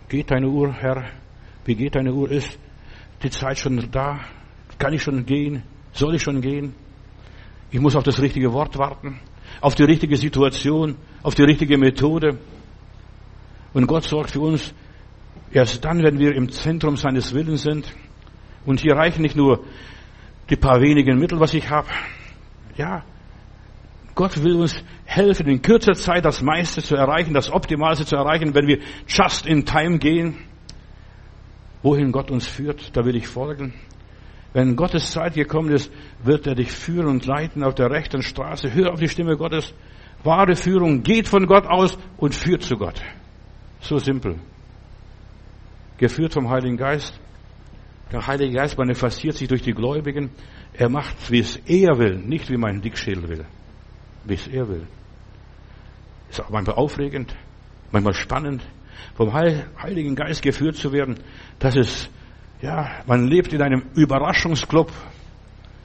[0.07, 1.03] Geht deine Uhr, Herr?
[1.65, 2.29] Wie geht deine Uhr?
[2.29, 2.59] Ist
[3.23, 4.19] die Zeit schon da?
[4.77, 5.63] Kann ich schon gehen?
[5.93, 6.75] Soll ich schon gehen?
[7.71, 9.19] Ich muss auf das richtige Wort warten,
[9.61, 12.37] auf die richtige Situation, auf die richtige Methode.
[13.73, 14.73] Und Gott sorgt für uns
[15.51, 17.91] erst dann, wenn wir im Zentrum seines Willens sind.
[18.65, 19.63] Und hier reichen nicht nur
[20.49, 21.87] die paar wenigen Mittel, was ich habe.
[22.77, 23.03] Ja,
[24.15, 28.55] Gott will uns helfen, in kürzer Zeit das meiste zu erreichen, das Optimalste zu erreichen,
[28.55, 30.37] wenn wir just in time gehen.
[31.83, 33.73] Wohin Gott uns führt, da will ich folgen.
[34.53, 35.91] Wenn Gottes Zeit gekommen ist,
[36.23, 38.73] wird er dich führen und leiten auf der rechten Straße.
[38.73, 39.73] Hör auf die Stimme Gottes.
[40.23, 43.01] Wahre Führung geht von Gott aus und führt zu Gott.
[43.81, 44.39] So simpel.
[45.97, 47.19] Geführt vom Heiligen Geist.
[48.13, 50.29] Der Heilige Geist manifestiert sich durch die Gläubigen.
[50.73, 53.45] Er macht, wie es er will, nicht wie mein Dickschädel will
[54.25, 54.87] wie es er will.
[56.29, 57.35] Ist auch manchmal aufregend,
[57.91, 58.61] manchmal spannend,
[59.15, 61.15] vom Heiligen Geist geführt zu werden.
[61.59, 62.09] Das ist,
[62.61, 64.91] ja, man lebt in einem Überraschungsclub.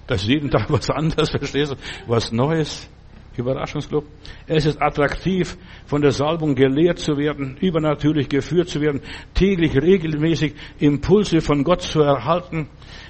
[0.07, 1.77] Das ist jeden Tag was anderes, verstehst du?
[2.07, 2.89] Was Neues.
[3.37, 4.05] Überraschungsclub.
[4.47, 9.01] Es ist attraktiv, von der Salbung gelehrt zu werden, übernatürlich geführt zu werden,
[9.35, 12.69] täglich regelmäßig Impulse von Gott zu erhalten,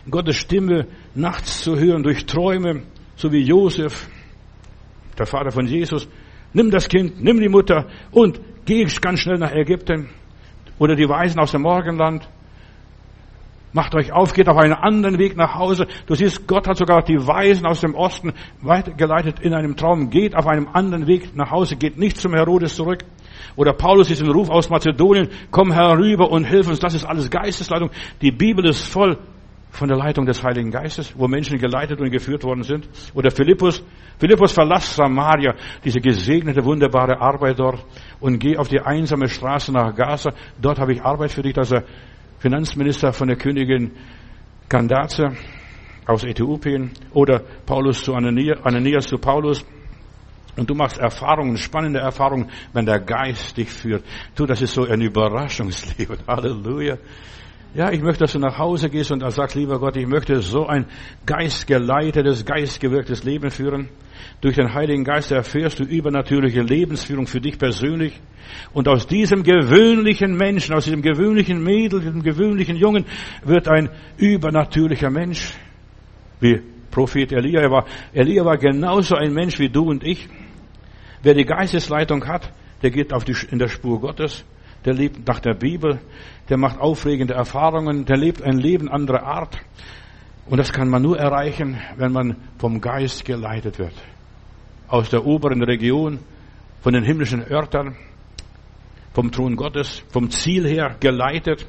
[0.08, 2.82] Gottes Stimme nachts zu hören durch Träume,
[3.16, 4.08] so wie Josef
[5.20, 6.08] der Vater von Jesus,
[6.52, 10.08] nimm das Kind, nimm die Mutter und geh ganz schnell nach Ägypten.
[10.78, 12.26] Oder die Weisen aus dem Morgenland.
[13.72, 15.86] Macht euch auf, geht auf einen anderen Weg nach Hause.
[16.06, 20.10] Du siehst, Gott hat sogar die Weisen aus dem Osten weitergeleitet in einem Traum.
[20.10, 23.04] Geht auf einem anderen Weg nach Hause, geht nicht zum Herodes zurück.
[23.54, 26.80] Oder Paulus ist im Ruf aus Mazedonien, komm herüber und hilf uns.
[26.80, 27.90] Das ist alles Geistesleitung.
[28.22, 29.18] Die Bibel ist voll
[29.70, 32.88] von der Leitung des Heiligen Geistes, wo Menschen geleitet und geführt worden sind.
[33.14, 33.82] Oder Philippus,
[34.18, 35.54] Philippus verlass Samaria,
[35.84, 37.84] diese gesegnete, wunderbare Arbeit dort
[38.20, 40.32] und geh auf die einsame Straße nach Gaza.
[40.60, 41.84] Dort habe ich Arbeit für dich, dass er
[42.38, 43.92] Finanzminister von der Königin
[44.68, 45.22] Candace
[46.06, 49.64] aus Äthiopien oder Paulus zu Ananias, Ananias zu Paulus.
[50.56, 54.04] Und du machst Erfahrungen, spannende Erfahrungen, wenn der Geist dich führt.
[54.34, 56.18] Du, das ist so ein Überraschungsleben.
[56.26, 56.98] Halleluja.
[57.72, 60.66] Ja, ich möchte, dass du nach Hause gehst und sagst, lieber Gott, ich möchte so
[60.66, 60.86] ein
[61.24, 63.88] geistgeleitetes, geistgewirktes Leben führen.
[64.40, 68.20] Durch den Heiligen Geist erfährst du übernatürliche Lebensführung für dich persönlich.
[68.72, 73.04] Und aus diesem gewöhnlichen Menschen, aus diesem gewöhnlichen Mädel, diesem gewöhnlichen Jungen
[73.44, 75.54] wird ein übernatürlicher Mensch.
[76.40, 76.60] Wie
[76.90, 77.86] Prophet Elia war.
[78.12, 80.28] Elia war genauso ein Mensch wie du und ich.
[81.22, 82.52] Wer die Geistesleitung hat,
[82.82, 84.44] der geht auf die, in der Spur Gottes
[84.84, 86.00] der lebt nach der Bibel,
[86.48, 89.58] der macht aufregende Erfahrungen, der lebt ein Leben anderer Art.
[90.46, 93.94] Und das kann man nur erreichen, wenn man vom Geist geleitet wird.
[94.88, 96.18] Aus der oberen Region,
[96.80, 97.96] von den himmlischen Örtern,
[99.12, 101.66] vom Thron Gottes, vom Ziel her geleitet.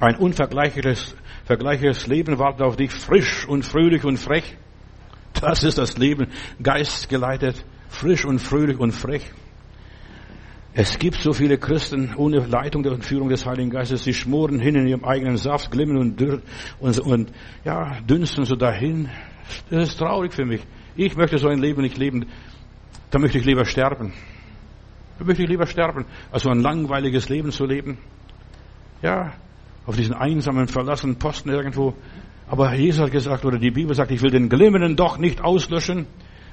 [0.00, 4.56] Ein unvergleichliches vergleichliches Leben wartet auf dich, frisch und fröhlich und frech.
[5.40, 6.28] Das ist das Leben,
[6.62, 9.30] geistgeleitet, frisch und fröhlich und frech.
[10.74, 14.76] Es gibt so viele Christen ohne Leitung und Führung des Heiligen Geistes, sie schmoren hin
[14.76, 16.42] in ihrem eigenen Saft, glimmen und, dürr,
[16.78, 17.32] und, und
[17.64, 19.08] ja, dünsten so dahin.
[19.70, 20.60] Das ist traurig für mich.
[20.94, 22.26] Ich möchte so ein Leben nicht leben.
[23.10, 24.12] Da möchte ich lieber sterben.
[25.18, 27.98] Da möchte ich lieber sterben, als so ein langweiliges Leben zu leben.
[29.02, 29.32] Ja,
[29.86, 31.94] auf diesen einsamen, verlassenen Posten irgendwo.
[32.46, 36.06] Aber Jesus hat gesagt, oder die Bibel sagt, ich will den glimmenden doch nicht auslöschen.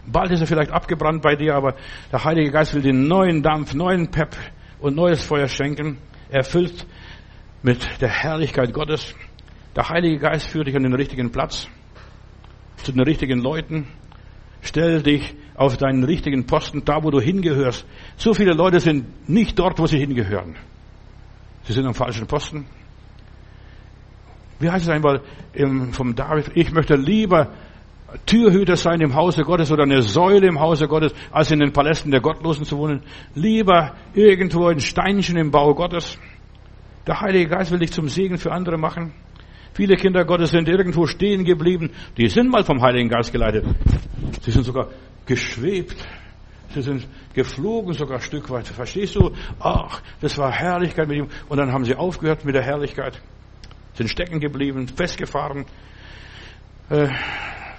[0.07, 1.75] Bald ist er vielleicht abgebrannt bei dir, aber
[2.11, 4.35] der Heilige Geist will den neuen Dampf, neuen Pep
[4.79, 5.97] und neues Feuer schenken,
[6.29, 6.85] erfüllt
[7.63, 9.15] mit der Herrlichkeit Gottes.
[9.75, 11.67] Der Heilige Geist führt dich an den richtigen Platz,
[12.77, 13.87] zu den richtigen Leuten.
[14.61, 17.85] Stell dich auf deinen richtigen Posten, da wo du hingehörst.
[18.17, 20.55] So viele Leute sind nicht dort, wo sie hingehören.
[21.63, 22.67] Sie sind am falschen Posten.
[24.59, 25.21] Wie heißt es einmal
[25.91, 26.51] vom David?
[26.55, 27.51] Ich möchte lieber
[28.26, 32.11] Türhüter sein im Hause Gottes oder eine Säule im Hause Gottes, als in den Palästen
[32.11, 33.01] der Gottlosen zu wohnen.
[33.34, 36.18] Lieber irgendwo ein Steinchen im Bau Gottes.
[37.07, 39.13] Der Heilige Geist will dich zum Segen für andere machen.
[39.74, 41.91] Viele Kinder Gottes sind irgendwo stehen geblieben.
[42.18, 43.66] Die sind mal vom Heiligen Geist geleitet.
[44.41, 44.88] Sie sind sogar
[45.26, 45.97] geschwebt.
[46.74, 48.68] Sie sind geflogen sogar ein Stück weit.
[48.68, 49.32] Verstehst du?
[49.59, 51.28] Ach, das war Herrlichkeit mit ihm.
[51.49, 53.22] Und dann haben sie aufgehört mit der Herrlichkeit.
[53.93, 55.66] Sind stecken geblieben, festgefahren.
[56.89, 57.07] Äh,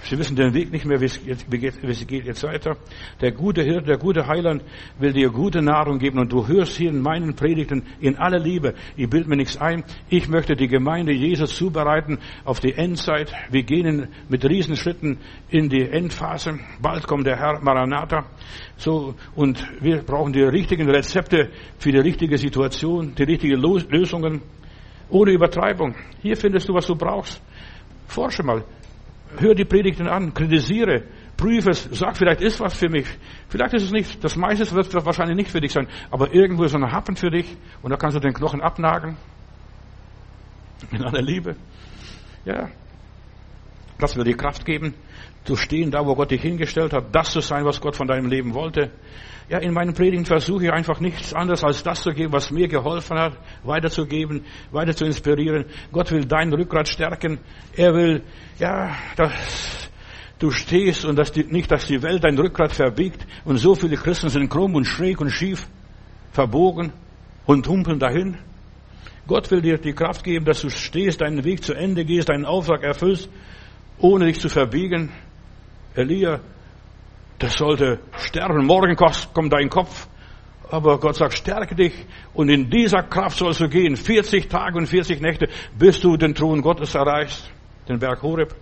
[0.09, 2.77] Sie wissen den Weg nicht mehr, wie es, geht, wie es geht jetzt weiter.
[3.19, 4.63] Der gute Hirte, der gute Heiland
[4.99, 8.73] will dir gute Nahrung geben und du hörst hier in meinen Predigten in aller Liebe.
[8.95, 9.83] Ich bild mir nichts ein.
[10.07, 13.33] Ich möchte die Gemeinde Jesus zubereiten auf die Endzeit.
[13.51, 15.17] Wir gehen mit Riesenschritten
[15.49, 16.57] in die Endphase.
[16.81, 18.27] Bald kommt der Herr Maranatha.
[18.77, 21.49] So, und wir brauchen die richtigen Rezepte
[21.79, 24.41] für die richtige Situation, die richtigen Lösungen.
[25.09, 25.95] Ohne Übertreibung.
[26.21, 27.41] Hier findest du, was du brauchst.
[28.07, 28.63] Forsche mal.
[29.37, 31.03] Hör die Predigten an, kritisiere,
[31.35, 33.07] prüfe es, sag, vielleicht ist was für mich.
[33.49, 36.73] Vielleicht ist es nicht, das meiste wird wahrscheinlich nicht für dich sein, aber irgendwo ist
[36.73, 39.17] ein Happen für dich und da kannst du den Knochen abnagen.
[40.91, 41.55] In aller Liebe.
[42.45, 42.69] Ja.
[43.99, 44.93] Das will dir Kraft geben,
[45.43, 48.29] zu stehen da, wo Gott dich hingestellt hat, das zu sein, was Gott von deinem
[48.29, 48.91] Leben wollte.
[49.49, 52.67] Ja, in meinen Predigen versuche ich einfach nichts anderes als das zu geben, was mir
[52.67, 53.33] geholfen hat,
[53.63, 55.65] weiterzugeben, weiter zu inspirieren.
[55.91, 57.39] Gott will dein Rückgrat stärken.
[57.73, 58.23] Er will,
[58.59, 59.89] ja, dass
[60.37, 63.25] du stehst und dass die, nicht, dass die Welt dein Rückgrat verbiegt.
[63.45, 65.65] Und so viele Christen sind krumm und schräg und schief,
[66.33, 66.91] verbogen
[67.45, 68.37] und humpeln dahin.
[69.27, 72.45] Gott will dir die Kraft geben, dass du stehst, deinen Weg zu Ende gehst, deinen
[72.45, 73.29] Auftrag erfüllst,
[73.99, 75.11] ohne dich zu verbiegen.
[75.95, 76.39] Elia
[77.39, 78.65] das sollte sterben.
[78.65, 80.07] Morgen kommt dein Kopf.
[80.69, 81.93] Aber Gott sagt, stärke dich
[82.33, 83.95] und in dieser Kraft sollst du gehen.
[83.95, 87.49] 40 Tage und 40 Nächte, bis du den Thron Gottes erreichst,
[87.87, 88.53] den Berg Horeb.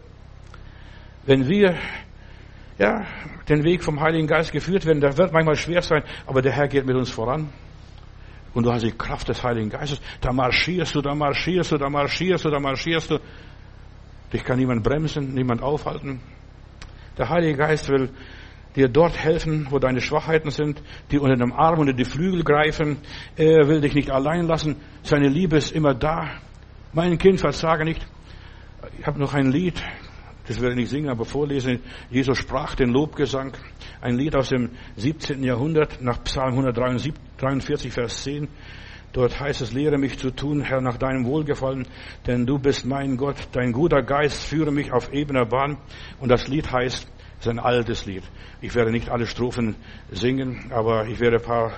[1.26, 1.76] Wenn wir
[2.78, 3.08] ja,
[3.50, 6.68] den Weg vom Heiligen Geist geführt werden, das wird manchmal schwer sein, aber der Herr
[6.68, 7.50] geht mit uns voran.
[8.54, 10.00] Und du hast die Kraft des Heiligen Geistes.
[10.22, 13.20] Da marschierst du, da marschierst du, da marschierst du, da marschierst du.
[14.34, 16.20] Dich kann niemand bremsen, niemand aufhalten.
[17.18, 18.10] Der Heilige Geist will
[18.76, 22.98] dir dort helfen, wo deine Schwachheiten sind, die unter dem Arm, unter die Flügel greifen.
[23.38, 24.76] Er will dich nicht allein lassen.
[25.04, 26.30] Seine Liebe ist immer da.
[26.92, 28.06] Mein Kind, versage nicht.
[29.00, 29.82] Ich habe noch ein Lied,
[30.48, 31.80] das werde ich nicht singen, aber vorlesen.
[32.10, 33.54] Jesus sprach den Lobgesang.
[34.02, 35.44] Ein Lied aus dem 17.
[35.44, 38.48] Jahrhundert nach Psalm 143, Vers 10.
[39.16, 41.88] Dort heißt es, lehre mich zu tun, Herr, nach deinem Wohlgefallen,
[42.28, 43.38] denn du bist mein Gott.
[43.54, 45.78] Dein guter Geist führe mich auf ebener Bahn.
[46.20, 47.08] Und das Lied heißt,
[47.40, 48.24] es ist ein altes Lied.
[48.60, 49.78] Ich werde nicht alle Strophen
[50.12, 51.72] singen, aber ich werde ein paar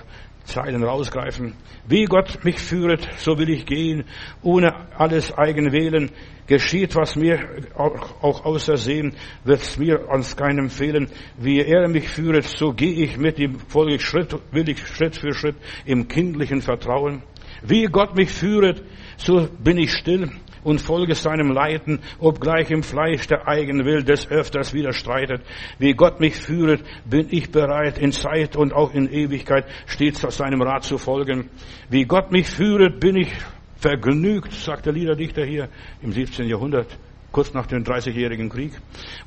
[0.48, 1.54] Zeilen rausgreifen.
[1.88, 4.06] Wie Gott mich führet, so will ich gehen,
[4.41, 6.10] ohne alles eigen wählen.
[6.48, 7.39] Geschieht, was mir
[7.76, 11.10] auch außersehen, wird's mir ans keinem fehlen.
[11.38, 15.18] Wie er mich führet, so gehe ich mit ihm, folge ich Schritt, will ich Schritt
[15.18, 17.22] für Schritt im kindlichen Vertrauen.
[17.62, 18.82] Wie Gott mich führet,
[19.18, 20.32] so bin ich still
[20.64, 25.41] und folge seinem Leiten, obgleich im Fleisch der Eigenwill des öfters widerstreitet.
[25.80, 30.62] Wie Gott mich führet, bin ich bereit, in Zeit und auch in Ewigkeit stets seinem
[30.62, 31.49] Rat zu folgen.
[31.89, 33.32] Wie Gott mich führet, bin ich
[33.78, 35.70] vergnügt, sagt der Liederdichter hier
[36.01, 36.47] im 17.
[36.47, 36.88] Jahrhundert,
[37.32, 38.72] kurz nach dem 30-jährigen Krieg.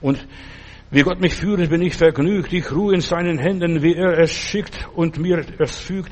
[0.01, 0.27] Und
[0.91, 2.53] wie Gott mich führet, bin ich vergnügt.
[2.53, 6.11] Ich ruhe in seinen Händen, wie er es schickt und mir es fügt.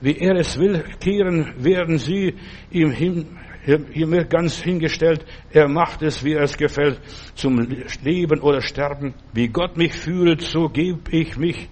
[0.00, 2.34] Wie er es will, kehren werden sie
[2.70, 5.24] ihm hin, hier ganz hingestellt.
[5.52, 7.00] Er macht es, wie es gefällt,
[7.34, 7.58] zum
[8.02, 9.14] Leben oder Sterben.
[9.32, 11.68] Wie Gott mich führet, so gebe ich mich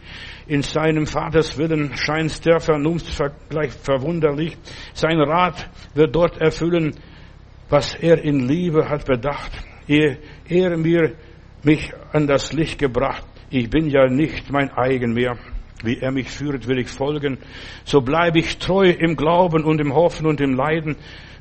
[0.48, 3.06] in seinem Vaters Willen scheint der Vernunft
[3.50, 4.56] gleich verwunderlich.
[4.94, 6.94] Sein Rat wird dort erfüllen,
[7.68, 9.52] was er in Liebe hat bedacht,
[9.86, 10.18] ehe
[10.48, 11.12] er mir
[11.62, 13.24] mich an das Licht gebracht.
[13.50, 15.36] Ich bin ja nicht mein eigen mehr.
[15.84, 17.38] Wie er mich führt, will ich folgen.
[17.84, 20.96] So bleibe ich treu im Glauben und im Hoffen und im Leiden.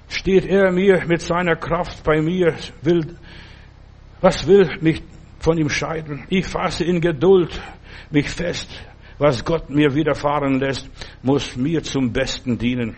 [0.08, 3.18] Steht er mir mit seiner Kraft bei mir, will,
[4.22, 5.04] was will mich
[5.40, 6.26] von ihm scheiden?
[6.30, 7.62] Ich fasse in Geduld
[8.10, 8.70] mich fest
[9.18, 10.90] was Gott mir widerfahren lässt,
[11.22, 12.96] muss mir zum Besten dienen.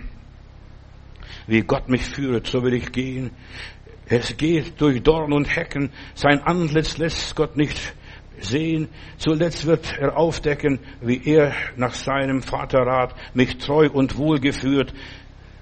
[1.47, 3.31] Wie Gott mich führt, so will ich gehen.
[4.07, 5.91] Es geht durch Dorn und Hecken.
[6.15, 7.93] Sein Antlitz lässt Gott nicht
[8.39, 8.89] sehen.
[9.17, 14.93] Zuletzt wird er aufdecken, wie er nach seinem Vaterrat mich treu und wohlgeführt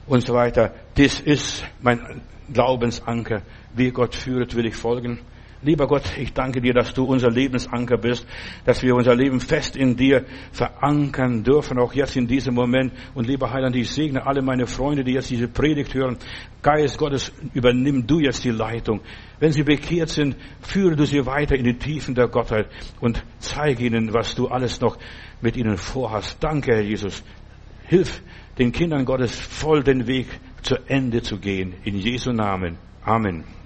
[0.08, 0.74] und so weiter.
[0.96, 3.42] Das ist mein Glaubensanker.
[3.76, 5.20] Wie Gott führt, will ich folgen.
[5.64, 8.28] Lieber Gott, ich danke dir, dass du unser Lebensanker bist,
[8.64, 12.94] dass wir unser Leben fest in dir verankern dürfen, auch jetzt in diesem Moment.
[13.16, 16.18] Und lieber Heiland, ich segne alle meine Freunde, die jetzt diese Predigt hören.
[16.62, 19.02] Geist Gottes, übernimm du jetzt die Leitung.
[19.40, 22.68] Wenn sie bekehrt sind, führe du sie weiter in die Tiefen der Gottheit
[23.00, 24.98] und zeige ihnen, was du alles noch
[25.42, 26.38] mit ihnen vorhast.
[26.40, 27.24] Danke, Herr Jesus.
[27.88, 28.22] Hilf
[28.58, 30.28] den Kindern Gottes voll den Weg
[30.62, 31.74] zu Ende zu gehen.
[31.84, 32.78] In Jesu Namen.
[33.04, 33.57] Amen.